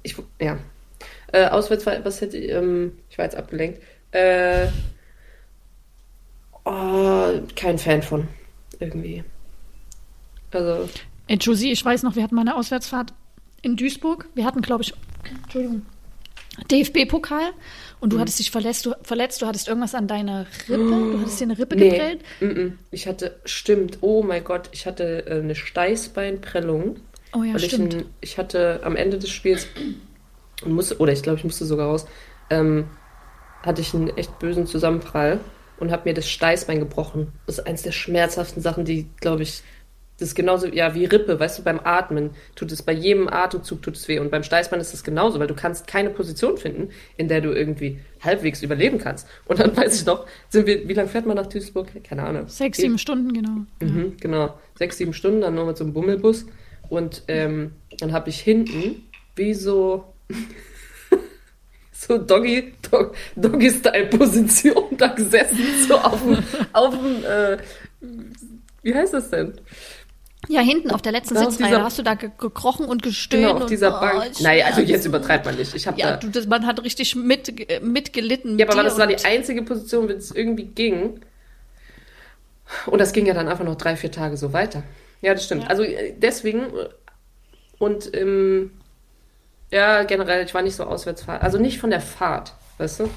[0.04, 0.58] ich, ja.
[1.32, 3.82] Äh, Auswärtsfahrt, was hätte ich, ähm, ich war jetzt abgelenkt.
[4.12, 4.68] Äh,
[6.66, 8.28] oh, kein Fan von.
[8.80, 9.24] Irgendwie.
[10.52, 10.90] Also,
[11.28, 13.14] Ey, Josie, ich weiß noch, wir hatten mal eine Auswärtsfahrt
[13.62, 14.28] in Duisburg.
[14.34, 14.94] Wir hatten, glaube ich,
[15.44, 15.86] Entschuldigung,
[16.72, 17.52] DFB-Pokal
[18.00, 18.22] und du Mhm.
[18.22, 21.58] hattest dich verletzt du, verletzt, du hattest irgendwas an deiner Rippe, du hattest dir eine
[21.58, 21.90] Rippe nee.
[21.90, 22.22] geprellt.
[22.40, 22.72] Mm -mm.
[22.92, 26.98] Ich hatte, stimmt, oh mein Gott, ich hatte äh, eine Steißbeinprellung.
[27.34, 27.96] Oh ja, ich, stimmt.
[27.96, 29.68] ein, ich hatte am Ende des Spiels
[30.66, 32.06] musste, oder ich glaube, ich musste sogar raus,
[32.50, 32.86] ähm,
[33.64, 35.40] hatte ich einen echt bösen Zusammenprall
[35.80, 37.32] und habe mir das Steißbein gebrochen.
[37.46, 39.64] Das ist eins der schmerzhaften Sachen, die, glaube ich,
[40.20, 43.82] das ist genauso, ja, wie Rippe, weißt du, beim Atmen tut es, bei jedem Atemzug
[43.82, 44.20] tut es weh.
[44.20, 47.52] Und beim Steißbein ist es genauso, weil du kannst keine Position finden, in der du
[47.52, 49.28] irgendwie halbwegs überleben kannst.
[49.46, 51.88] Und dann weiß ich noch, sind wir, wie lange fährt man nach Duisburg?
[52.04, 52.50] Keine Ahnung.
[52.50, 53.66] Sechs, sieben Stunden, genau.
[53.80, 54.60] Mhm, genau.
[54.78, 56.46] Sechs, sieben Stunden, dann nur mit so einem Bummelbus.
[56.90, 59.08] Und ähm, dann habe ich hinten
[59.38, 60.04] wie so,
[61.94, 66.38] so Doggy, Dog, Doggy-Style-Position da gesessen, so auf dem,
[66.74, 67.58] auf dem äh,
[68.82, 69.54] wie heißt das denn?
[70.48, 73.44] Ja, hinten auf der letzten Da Sitzreihe dieser- hast du da ge gekrochen und gestöhnt.
[73.44, 74.30] Genau, auf und, dieser oh, Bank.
[74.32, 75.76] ich- Nein, also jetzt übertreibt man nicht.
[75.76, 76.18] Ich Ja, da.
[76.18, 78.58] du, das, man hat richtig mit, mitgelitten.
[78.58, 81.20] Ja, aber das war die und- einzige Position, wenn es irgendwie ging.
[82.86, 84.84] Und das ging ja dann einfach noch drei, vier Tage so weiter.
[85.22, 85.64] Ja, das stimmt.
[85.64, 85.70] Ja.
[85.70, 86.90] Also äh, deswegen äh,
[87.78, 88.72] und ähm,
[89.72, 91.44] ja, generell, ich war nicht so Auswärtsfahrt.
[91.44, 93.10] Also nicht von der Fahrt, weißt du?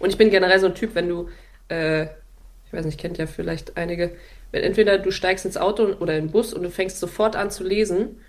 [0.00, 1.28] Und ich bin generell so ein Typ, wenn du,
[1.68, 4.16] äh, ich weiß nicht, kennt ja vielleicht einige,
[4.52, 7.50] wenn entweder du steigst ins Auto oder in den Bus und du fängst sofort an
[7.50, 8.20] zu lesen,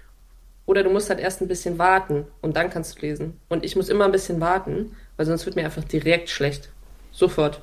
[0.65, 3.39] oder du musst halt erst ein bisschen warten und dann kannst du lesen.
[3.49, 6.69] Und ich muss immer ein bisschen warten, weil sonst wird mir einfach direkt schlecht.
[7.11, 7.61] Sofort.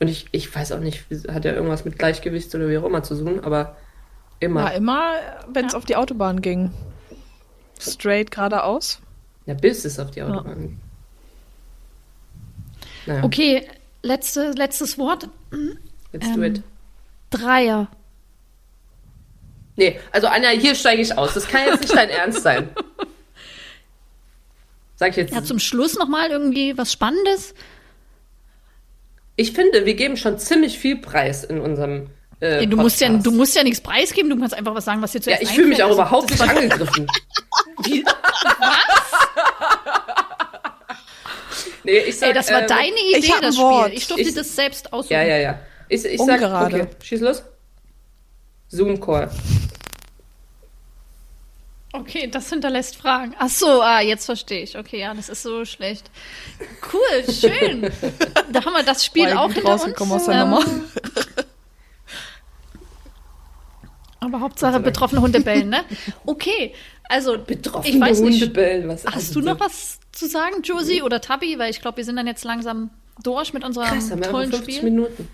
[0.00, 3.02] Und ich, ich weiß auch nicht, hat ja irgendwas mit Gleichgewicht oder wie auch immer
[3.02, 3.76] zu tun, aber
[4.38, 4.64] immer.
[4.64, 5.14] War immer,
[5.50, 5.78] wenn es Ja.
[5.78, 6.70] auf die Autobahn ging.
[7.80, 9.00] Straight geradeaus.
[9.46, 10.78] Ja, bis es auf die Autobahn.
[13.06, 13.66] Naja, Okay,
[14.02, 15.28] letzte, letztes Wort.
[16.12, 16.62] let's do ähm, it.
[17.32, 17.88] Dreier.
[19.76, 21.34] Nee, also Anja, hier steige ich aus.
[21.34, 22.68] Das kann jetzt nicht dein Ernst sein.
[24.96, 25.32] Sag ich jetzt.
[25.34, 27.54] Ja, zum Schluss nochmal irgendwie was Spannendes.
[29.36, 32.10] ich finde, wir geben schon ziemlich viel Preis in unserem.
[32.40, 35.00] Äh, Nee, du, musst ja, du musst ja nichts preisgeben, du kannst einfach was sagen,
[35.00, 36.08] was dir Ja, zuerst ich fühle mich auch einfällt.
[36.08, 37.06] überhaupt nicht angegriffen.
[37.84, 38.04] Wie?
[41.84, 43.86] Nee, Nee, ich sag, Ey, das war ähm, deine Idee, das Wort.
[43.86, 43.98] Spiel.
[43.98, 45.12] Ich durfte Ich- das selbst aussuchen.
[45.14, 45.58] Ja, ja, ja.
[45.92, 47.42] Ich, ich sag, okay, schieß los.
[48.68, 49.30] Zoom-Call.
[51.92, 53.34] Okay, das hinterlässt Fragen.
[53.38, 54.78] Ach so, ah, jetzt verstehe ich.
[54.78, 56.10] Okay, ja, das ist so schlecht.
[56.90, 57.82] Cool, schön.
[58.50, 60.22] da haben wir das Spiel Voll auch hinter rausgekommen uns.
[60.22, 60.64] aus der Nummer.
[64.20, 65.84] Aber Hauptsache betroffene Hunde bellen, ne?
[66.24, 66.72] Okay,
[67.10, 68.52] also Betroffene ich weiß Hunde nicht.
[68.54, 68.88] bellen.
[68.88, 71.58] Was Hast du noch was zu sagen, Josie oder Tabby?
[71.58, 72.88] Weil ich glaube, wir sind dann jetzt langsam
[73.22, 74.90] durch mit unserem Krass, haben wir tollen aber 50 Spiel.
[74.90, 75.28] Minuten.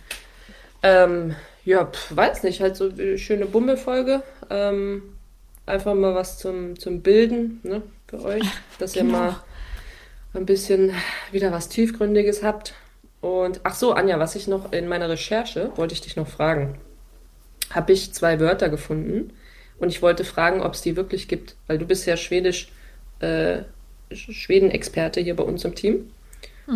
[0.82, 4.22] Ähm, ja, pf, weiß nicht, halt so eine schöne Bummelfolge.
[4.50, 5.02] Ähm,
[5.66, 8.44] einfach mal was zum, zum Bilden, ne, für euch,
[8.78, 9.18] dass ihr Genau.
[9.18, 9.36] mal
[10.34, 10.92] ein bisschen
[11.32, 12.74] wieder was Tiefgründiges habt.
[13.20, 16.78] Und ach so, Anja, was ich noch in meiner Recherche wollte ich dich noch fragen.
[17.70, 19.32] Habe ich zwei Wörter gefunden
[19.78, 22.68] und ich wollte fragen, ob es die wirklich gibt, weil du bist ja Schwedisch,
[23.20, 23.62] äh,
[24.10, 26.10] Sch- Schweden-Experte hier bei uns im Team.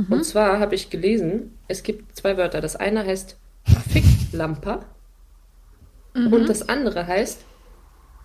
[0.09, 2.63] Und zwar habe ich gelesen, es gibt zwei Wörter.
[2.63, 4.85] Das eine heißt Ficklamper
[6.15, 7.45] und das andere heißt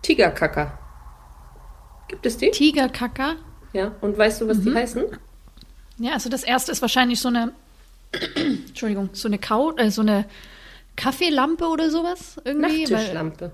[0.01, 0.77] Tigerkacker.
[2.07, 2.51] Gibt es die?
[2.51, 3.35] Tigerkacker.
[3.73, 3.91] Ja.
[4.01, 5.03] Und weißt du, was die heißen?
[5.97, 7.51] Ja, also das erste ist wahrscheinlich so eine,
[8.35, 10.25] Entschuldigung, so eine Kau, äh, so eine
[10.95, 12.85] Kaffeelampe oder sowas irgendwie.
[12.85, 13.51] weil- Nachttischlampe.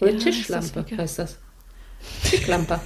[0.00, 0.98] Oder Ja, Tischlampe das egal.
[0.98, 1.38] heißt das.
[2.24, 2.80] Ticklampe.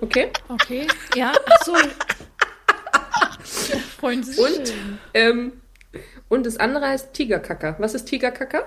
[0.00, 0.30] Okay.
[0.48, 1.74] Okay, ja, ach so.
[4.00, 4.44] Freuen Sie sich.
[4.44, 4.72] Und,
[5.14, 5.52] ähm,
[6.28, 7.76] und das andere heißt Tigerkacker.
[7.78, 8.64] Was ist Tigerkacker?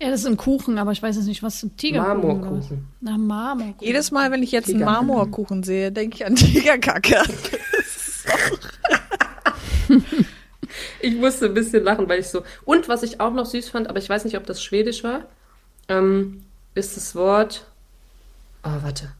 [0.00, 2.16] Ja, das ist ein Kuchen, aber ich weiß jetzt nicht, was ein Tigerkuchen.
[2.20, 2.88] Marmorkuchen.
[3.00, 3.86] Na, Marmorkuchen.
[3.86, 4.80] Jedes Mal, wenn ich jetzt einen.
[4.84, 7.22] Marmorkuchen sehe, denke ich an Tigerkacke.
[11.00, 12.42] Ich musste ein bisschen lachen, weil ich so.
[12.64, 15.24] Und was ich auch noch süß fand, aber ich weiß nicht, ob das Schwedisch war,
[15.88, 16.44] ähm,
[16.74, 17.66] ist das Wort.
[18.62, 19.10] Oh, warte.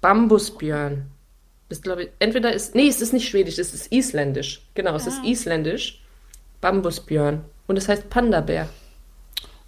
[0.00, 1.06] Bambusbjörn.
[1.68, 2.10] Das glaube ich.
[2.20, 2.74] Entweder ist.
[2.74, 4.62] Nee, es ist nicht Schwedisch, es ist Isländisch.
[4.74, 5.26] Genau, es ist Ah.
[5.26, 6.00] Isländisch.
[6.64, 7.44] Bambusbjörn.
[7.66, 8.70] Und es heißt Pandabär.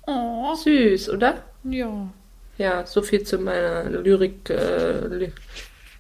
[0.06, 1.44] Oh, Süß, oder?
[1.64, 2.08] ja.
[2.56, 5.30] Ja, so viel zu meiner Lyrik, äh, Ly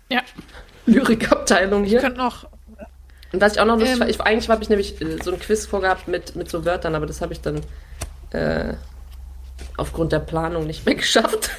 [0.08, 0.22] Ja,
[0.86, 2.00] Lyrikabteilung hier.
[2.00, 2.46] Könnt noch
[3.30, 4.00] Und was ich auch noch lustig Ähm.
[4.00, 6.94] war, ich, eigentlich habe ich nämlich äh, so ein Quiz vorgehabt mit, mit so Wörtern,
[6.94, 7.60] aber das habe ich dann
[8.30, 8.72] äh,
[9.76, 11.50] aufgrund der Planung nicht mehr geschafft.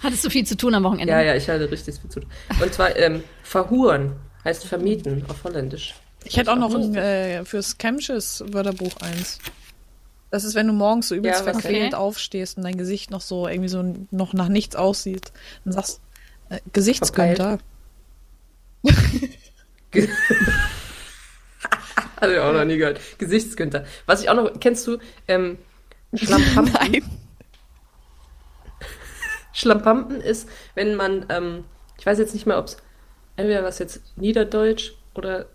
[0.00, 1.12] hattest du viel zu tun am Wochenende?
[1.12, 2.30] ja, ja, ich hatte richtig viel zu tun.
[2.62, 4.12] Und zwar ähm, verhuren
[4.44, 5.96] heißt vermieten auf Holländisch.
[6.24, 9.38] Ich hätte auch noch ein, äh, fürs Chemsches Wörterbuch eins.
[10.30, 11.94] Das ist, wenn du morgens so übelst Ja, verquält denn?
[11.94, 15.32] aufstehst und dein Gesicht noch so irgendwie so noch nach nichts aussieht.
[15.64, 16.00] Dann sagst
[16.50, 17.58] äh, Gesichtsgünter.
[22.20, 23.00] Hatte ich auch noch nie gehört.
[23.18, 23.84] Gesichtsgünter.
[24.06, 24.98] Was ich auch noch, kennst du
[25.28, 25.58] ähm,
[26.14, 26.72] Schlampampen?
[26.92, 27.04] Nein.
[29.52, 31.64] Schlampampen ist, wenn man, ähm,
[31.98, 32.76] ich weiß jetzt nicht mehr, ob es
[33.36, 35.46] entweder was jetzt Niederdeutsch oder,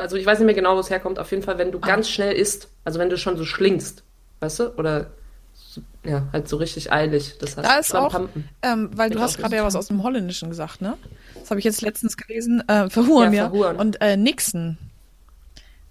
[0.00, 1.18] also ich weiß nicht mehr genau, wo es herkommt.
[1.18, 4.02] Auf jeden Fall, wenn du ganz schnell isst, also wenn du schon so schlingst,
[4.40, 5.10] weißt du, oder
[5.54, 7.36] so, ja, halt so richtig eilig.
[7.40, 8.20] Das heißt Da ist auch,
[8.62, 10.96] ähm, weil du hast gerade ja was aus dem Holländischen gesagt, ne?
[11.38, 12.62] Das habe ich jetzt letztens gelesen.
[12.68, 13.48] Äh, verhuren, Ja, ja.
[13.50, 13.76] verhuren.
[13.76, 14.78] Und äh, Nixen.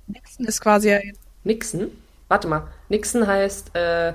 [0.07, 0.99] Nixen ist quasi ja
[1.43, 1.91] Nixen?
[2.29, 4.13] Warte mal, Nixen heißt, äh,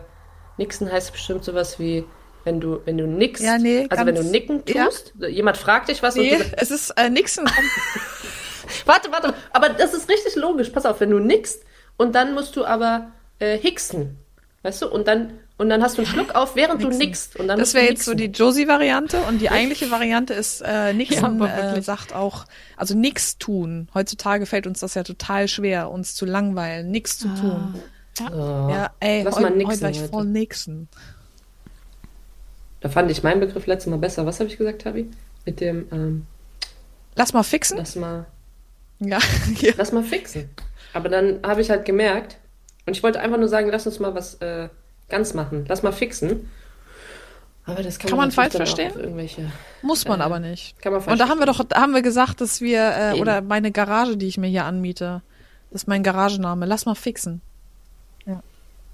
[0.58, 2.04] Nixen heißt bestimmt sowas wie,
[2.44, 4.86] wenn du, wenn du nix, Ja, nee, also wenn du ganz- nicken ja.
[4.86, 7.44] tust, jemand fragt dich was Nee, du es ist äh, Nixen.
[8.86, 10.70] Warte, warte, aber das ist richtig logisch.
[10.70, 11.62] Pass auf, wenn du nickst
[11.96, 13.08] und dann musst du aber
[13.38, 14.18] äh, hicksen.
[14.64, 14.88] Weißt du?
[14.88, 17.34] Und dann, und dann hast du einen Schluck auf, während du nickst.
[17.36, 18.32] Und dann Das wäre jetzt so nixen.
[18.32, 22.44] die Josie-Variante und die eigentliche Variante ist äh, Nixon aber äh, sagt auch,
[22.76, 23.88] also nix tun.
[23.92, 27.74] Heutzutage fällt uns das ja total schwer, uns zu langweilen, nix zu tun.
[28.20, 30.08] Oh, Ja, ey, Lass heute, mal nixen heute.
[30.08, 30.88] voll nixen.
[32.80, 34.26] Da fand ich meinen Begriff letztes Mal besser.
[34.26, 35.10] Was habe ich gesagt, Tabi?
[35.44, 36.26] Mit dem, ähm,
[37.16, 37.78] Lass mal fixen.
[37.78, 38.26] lass mal,
[39.08, 39.18] Ja,
[39.60, 39.72] ja.
[39.76, 40.50] lass mal fixen.
[40.92, 42.36] Aber dann habe ich halt gemerkt,
[42.86, 44.68] und ich wollte einfach nur sagen, lass uns mal was äh,
[45.08, 45.64] ganz machen.
[45.68, 46.50] Lass mal fixen.
[47.64, 49.52] Aber das kann, Kann man natürlich falsch verstehen?
[49.82, 50.80] Muss man Äh, aber nicht.
[50.80, 53.20] kann man falsch Und da haben wir doch, da haben wir gesagt, dass wir, äh,
[53.20, 55.22] oder meine Garage, die ich mir hier anmiete,
[55.70, 56.66] das ist mein Garagename.
[56.66, 57.40] Lass mal fixen.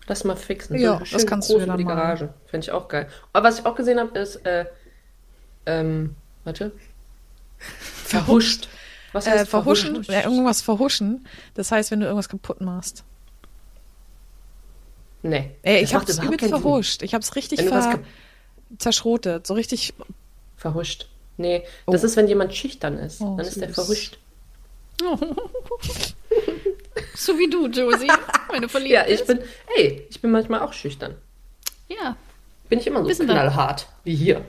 [0.09, 0.78] Lass mal fixen.
[0.78, 1.98] Ja, das kannst du ja dann die machen.
[1.98, 2.28] Garage.
[2.46, 3.09] Finde ich auch geil.
[3.34, 4.64] Aber was ich auch gesehen habe, ist, äh,
[5.66, 6.72] ähm, warte.
[7.59, 8.68] Verhuscht.
[9.12, 10.11] Was Äh, heißt verhuschen, verhuscht?
[10.11, 11.26] ja, irgendwas verhuschen.
[11.54, 13.04] Das heißt, wenn du irgendwas kaputt machst.
[15.22, 15.50] Nee.
[15.62, 16.48] Ey, ich hab's übelst keinen Sinn.
[16.50, 17.02] verhuscht.
[17.02, 17.98] Ich hab's richtig ver
[18.78, 19.46] zerschrotet.
[19.46, 19.94] So richtig.
[20.56, 21.09] Verhuscht.
[21.36, 23.20] Nee, das ist, wenn jemand schüchtern ist.
[23.20, 23.74] Oh, dann ist der süß.
[23.74, 24.18] verhuscht.
[27.14, 28.09] So wie du, Josie,
[28.50, 29.40] wenn du verliebt Ja, ich bin,
[29.76, 31.14] ey, ich bin manchmal auch schüchtern.
[31.88, 32.16] Ja,
[32.68, 34.44] Bin ich immer so knallhart wie hier.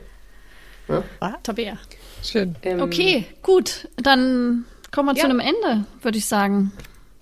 [1.44, 1.78] Tabea.
[2.24, 2.56] Schön.
[2.64, 3.88] Ähm, Okay, gut.
[3.98, 5.22] Dann kommen wir Ja.
[5.22, 6.72] zu einem Ende, würde ich sagen.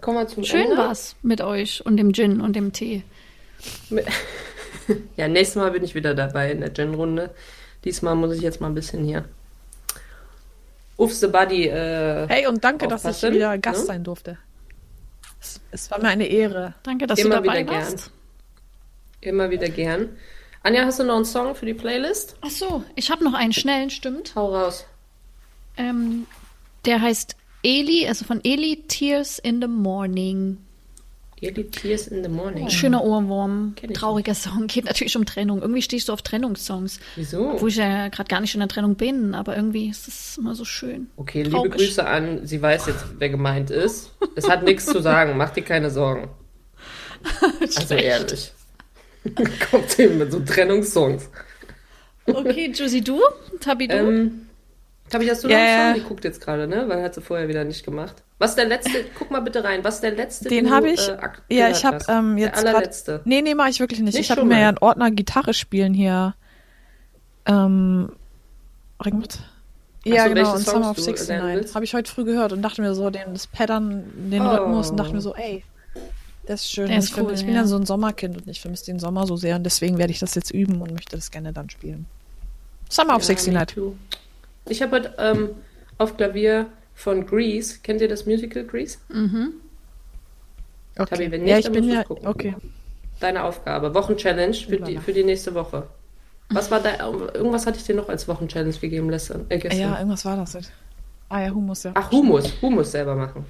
[0.02, 0.78] kommen wir zum Schön Ende.
[0.78, 3.04] war's mit euch und dem Gin und dem Tee.
[5.18, 7.32] Ja, nächstes Mal bin ich wieder dabei in der Gin-Runde.
[7.84, 9.26] Diesmal muss ich jetzt mal ein bisschen hier.
[10.96, 11.68] Uff the Buddy.
[11.68, 13.86] Äh, Hey, und danke, dass ich wieder Gast ne?
[13.86, 14.38] sein durfte.
[15.42, 16.74] Es, es war mir eine Ehre.
[16.84, 17.82] Danke, dass Immer du dabei wieder gern.
[17.92, 18.12] warst.
[19.20, 20.10] immer wieder gern.
[20.64, 22.36] Anja, hast du noch einen Song für die Playlist?
[22.42, 24.36] Ach so, ich habe noch einen schnellen, stimmt.
[24.36, 24.86] Hau raus.
[25.78, 26.26] Ähm,
[26.86, 30.58] der heißt Eli, also von Eli Tears in the Morning.
[31.40, 32.68] Eli Tears in the Morning.
[32.70, 35.62] Schöner Ohrwurm, trauriger Song, geht natürlich um Trennung.
[35.62, 37.00] Irgendwie stehst du auf Trennungssongs.
[37.16, 37.52] Wieso?
[37.52, 40.56] Obwohl ich ja gerade gar nicht in der Trennung bin, aber irgendwie ist es immer
[40.56, 41.10] so schön.
[41.16, 41.74] Okay, liebe Traurig.
[41.74, 42.48] Grüße an.
[42.48, 44.12] Sie weiß jetzt, wer gemeint ist.
[44.36, 45.38] Es hat nichts zu sagen.
[45.38, 46.30] Mach dir keine Sorgen.
[47.76, 48.52] Also ehrlich.
[49.72, 51.30] Kommt sie mit so Trennungssongs.
[52.26, 53.20] Okay, Josie, du?
[53.62, 53.96] Tabi, du?
[53.96, 54.48] Ähm,
[55.10, 55.94] Tabi, hast du noch Ja, einen.
[55.96, 56.02] Song?
[56.04, 56.84] Die guckt jetzt gerade, ne?
[56.88, 58.16] Weil hat sie vorher wieder nicht gemacht.
[58.40, 59.06] Was ist der letzte?
[59.18, 59.84] Guck mal bitte rein.
[59.84, 60.50] Was ist der letzte?
[60.50, 61.08] Den habe ich.
[61.08, 61.18] äh,
[61.50, 62.76] ja, ich habe ähm, jetzt Der gerade.
[62.78, 63.22] allerletzte.
[63.24, 64.16] Nee, nee, mache ich wirklich nicht.
[64.16, 66.36] Nicht ich habe mir ja einen Ordner Gitarre spielen hier.
[67.46, 68.10] Ähm.
[70.04, 71.56] Ja, so, genau, und Songs Summer of du lernen 69.
[71.56, 71.76] willst?
[71.76, 74.50] Habe ich heute früh gehört und dachte mir so, den, das Pattern, den Oh.
[74.50, 75.64] Rhythmus und dachte mir so, ey,
[76.48, 76.88] das ist schön.
[76.88, 77.62] Der Und ist ich, cool, ich bin ja.
[77.62, 80.20] ja so ein Sommerkind und ich vermisse den Sommer so sehr und deswegen werde ich
[80.20, 82.06] das jetzt üben und möchte das gerne dann spielen.
[82.90, 83.54] Summer of Ja, 69.
[83.54, 83.96] me too.
[84.70, 85.50] Ich habe heute ähm,
[85.98, 87.80] auf Klavier von Grease.
[87.84, 88.98] Kennt ihr das Musical Grease?
[90.98, 91.06] Okay.
[91.10, 92.28] Tabi, wenn nicht, ja, ich dann bin ja, gucken.
[92.28, 92.56] okay.
[93.20, 93.94] Deine Aufgabe.
[93.94, 95.88] Wochenchallenge für die, für die nächste Woche.
[96.50, 96.96] Was war da?
[97.34, 99.46] Irgendwas hatte ich dir noch als Wochenchallenge gegeben gestern.
[99.50, 99.80] Äh, gestern.
[99.82, 100.72] Ja, irgendwas war das jetzt.
[101.30, 101.92] Ah ja, Humus, ja.
[101.94, 102.54] Ach, Humus.
[102.62, 103.46] Humus selber machen.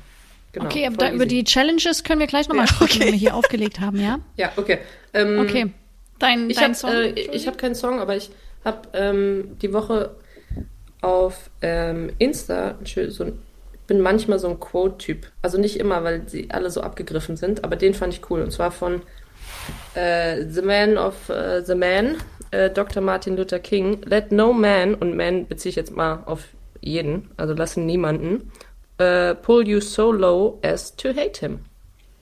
[0.53, 0.65] Genau.
[0.65, 3.11] okay, aber über die Challenges können wir gleich nochmal Ja, sprechen, okay.
[3.11, 4.19] wir hier aufgelegt haben, ja?
[4.37, 4.79] Ja, okay.
[5.13, 5.71] Ähm, Okay.
[6.19, 6.91] Dein, Ich dein habe Song?
[6.91, 8.31] äh, ich hab keinen Song, aber ich
[8.65, 10.15] habe ähm, die Woche
[11.01, 12.75] auf ähm, Insta
[13.09, 13.39] so ein,
[13.85, 15.31] bin manchmal so ein Quote-Typ.
[15.41, 18.41] Also nicht immer, weil sie alle so abgegriffen sind, aber den fand ich cool.
[18.41, 19.03] Und zwar von
[19.93, 22.15] äh, The Man of äh, the Man,
[22.51, 23.01] äh, Dr.
[23.03, 24.01] Martin Luther King.
[24.05, 26.45] Let no man, und man beziehe ich jetzt mal auf
[26.81, 28.51] jeden, also lassen niemanden,
[28.97, 31.59] äh, pull you so low as to hate him.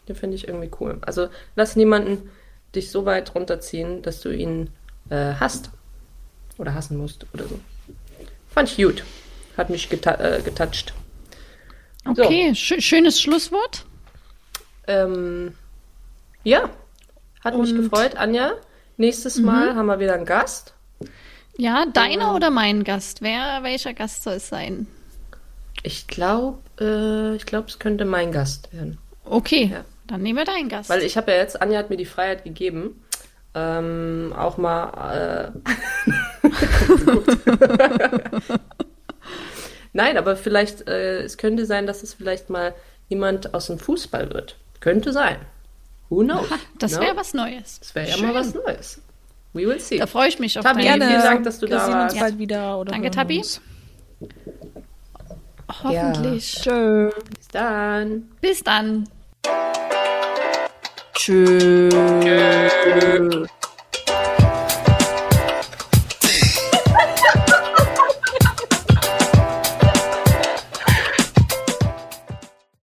[0.08, 0.98] Den finde ich irgendwie cool.
[1.02, 2.30] Also lass niemanden
[2.76, 4.70] dich so weit runterziehen, dass du ihn
[5.10, 5.70] äh, hasst.
[6.58, 7.60] Oder hassen musst oder so.
[8.50, 9.04] Fand ich gut.
[9.58, 10.94] Hat mich geta äh, getoucht.
[12.08, 13.86] Okay, schö- schönes Schlusswort.
[14.88, 15.54] Ähm,
[16.44, 16.70] ja,
[17.44, 18.54] hat mich Und- gefreut, Anja.
[18.98, 20.74] Nächstes Mal haben wir wieder einen Gast.
[21.58, 23.22] Ja, deiner oder mein Gast?
[23.22, 24.88] Wer, welcher Gast soll es sein?
[25.86, 28.98] Ich glaube, äh, ich glaube, es könnte mein Gast werden.
[29.24, 29.86] Okay, Ja.
[30.08, 30.90] dann nehmen wir deinen Gast.
[30.90, 33.04] Weil ich habe ja jetzt, Anja hat mir die Freiheit gegeben,
[33.54, 35.54] ähm, auch mal.
[36.44, 36.50] Äh,
[39.94, 42.74] Nein, aber vielleicht, äh, es könnte sein, dass es vielleicht mal
[43.08, 44.58] jemand aus dem Fußball wird.
[44.80, 45.38] Könnte sein.
[46.10, 46.48] Who knows?
[46.80, 47.02] das no?
[47.02, 47.80] wäre was Neues.
[47.80, 49.02] Das wäre ja mal was Neues.
[49.54, 50.00] We will see.
[50.00, 52.02] Da freue ich mich auf Tabi, deinen vielen Dank, dass du wir da sehen uns
[52.14, 52.20] warst.
[52.20, 52.80] bald wieder.
[52.80, 53.38] Oder Danke, Tabi.
[53.38, 53.62] uns.
[55.84, 56.61] Hoffentlich.
[56.61, 57.09] Tschö.
[57.38, 58.30] Bis dann.
[58.41, 59.09] Bis dann.
[61.13, 61.89] Tschö.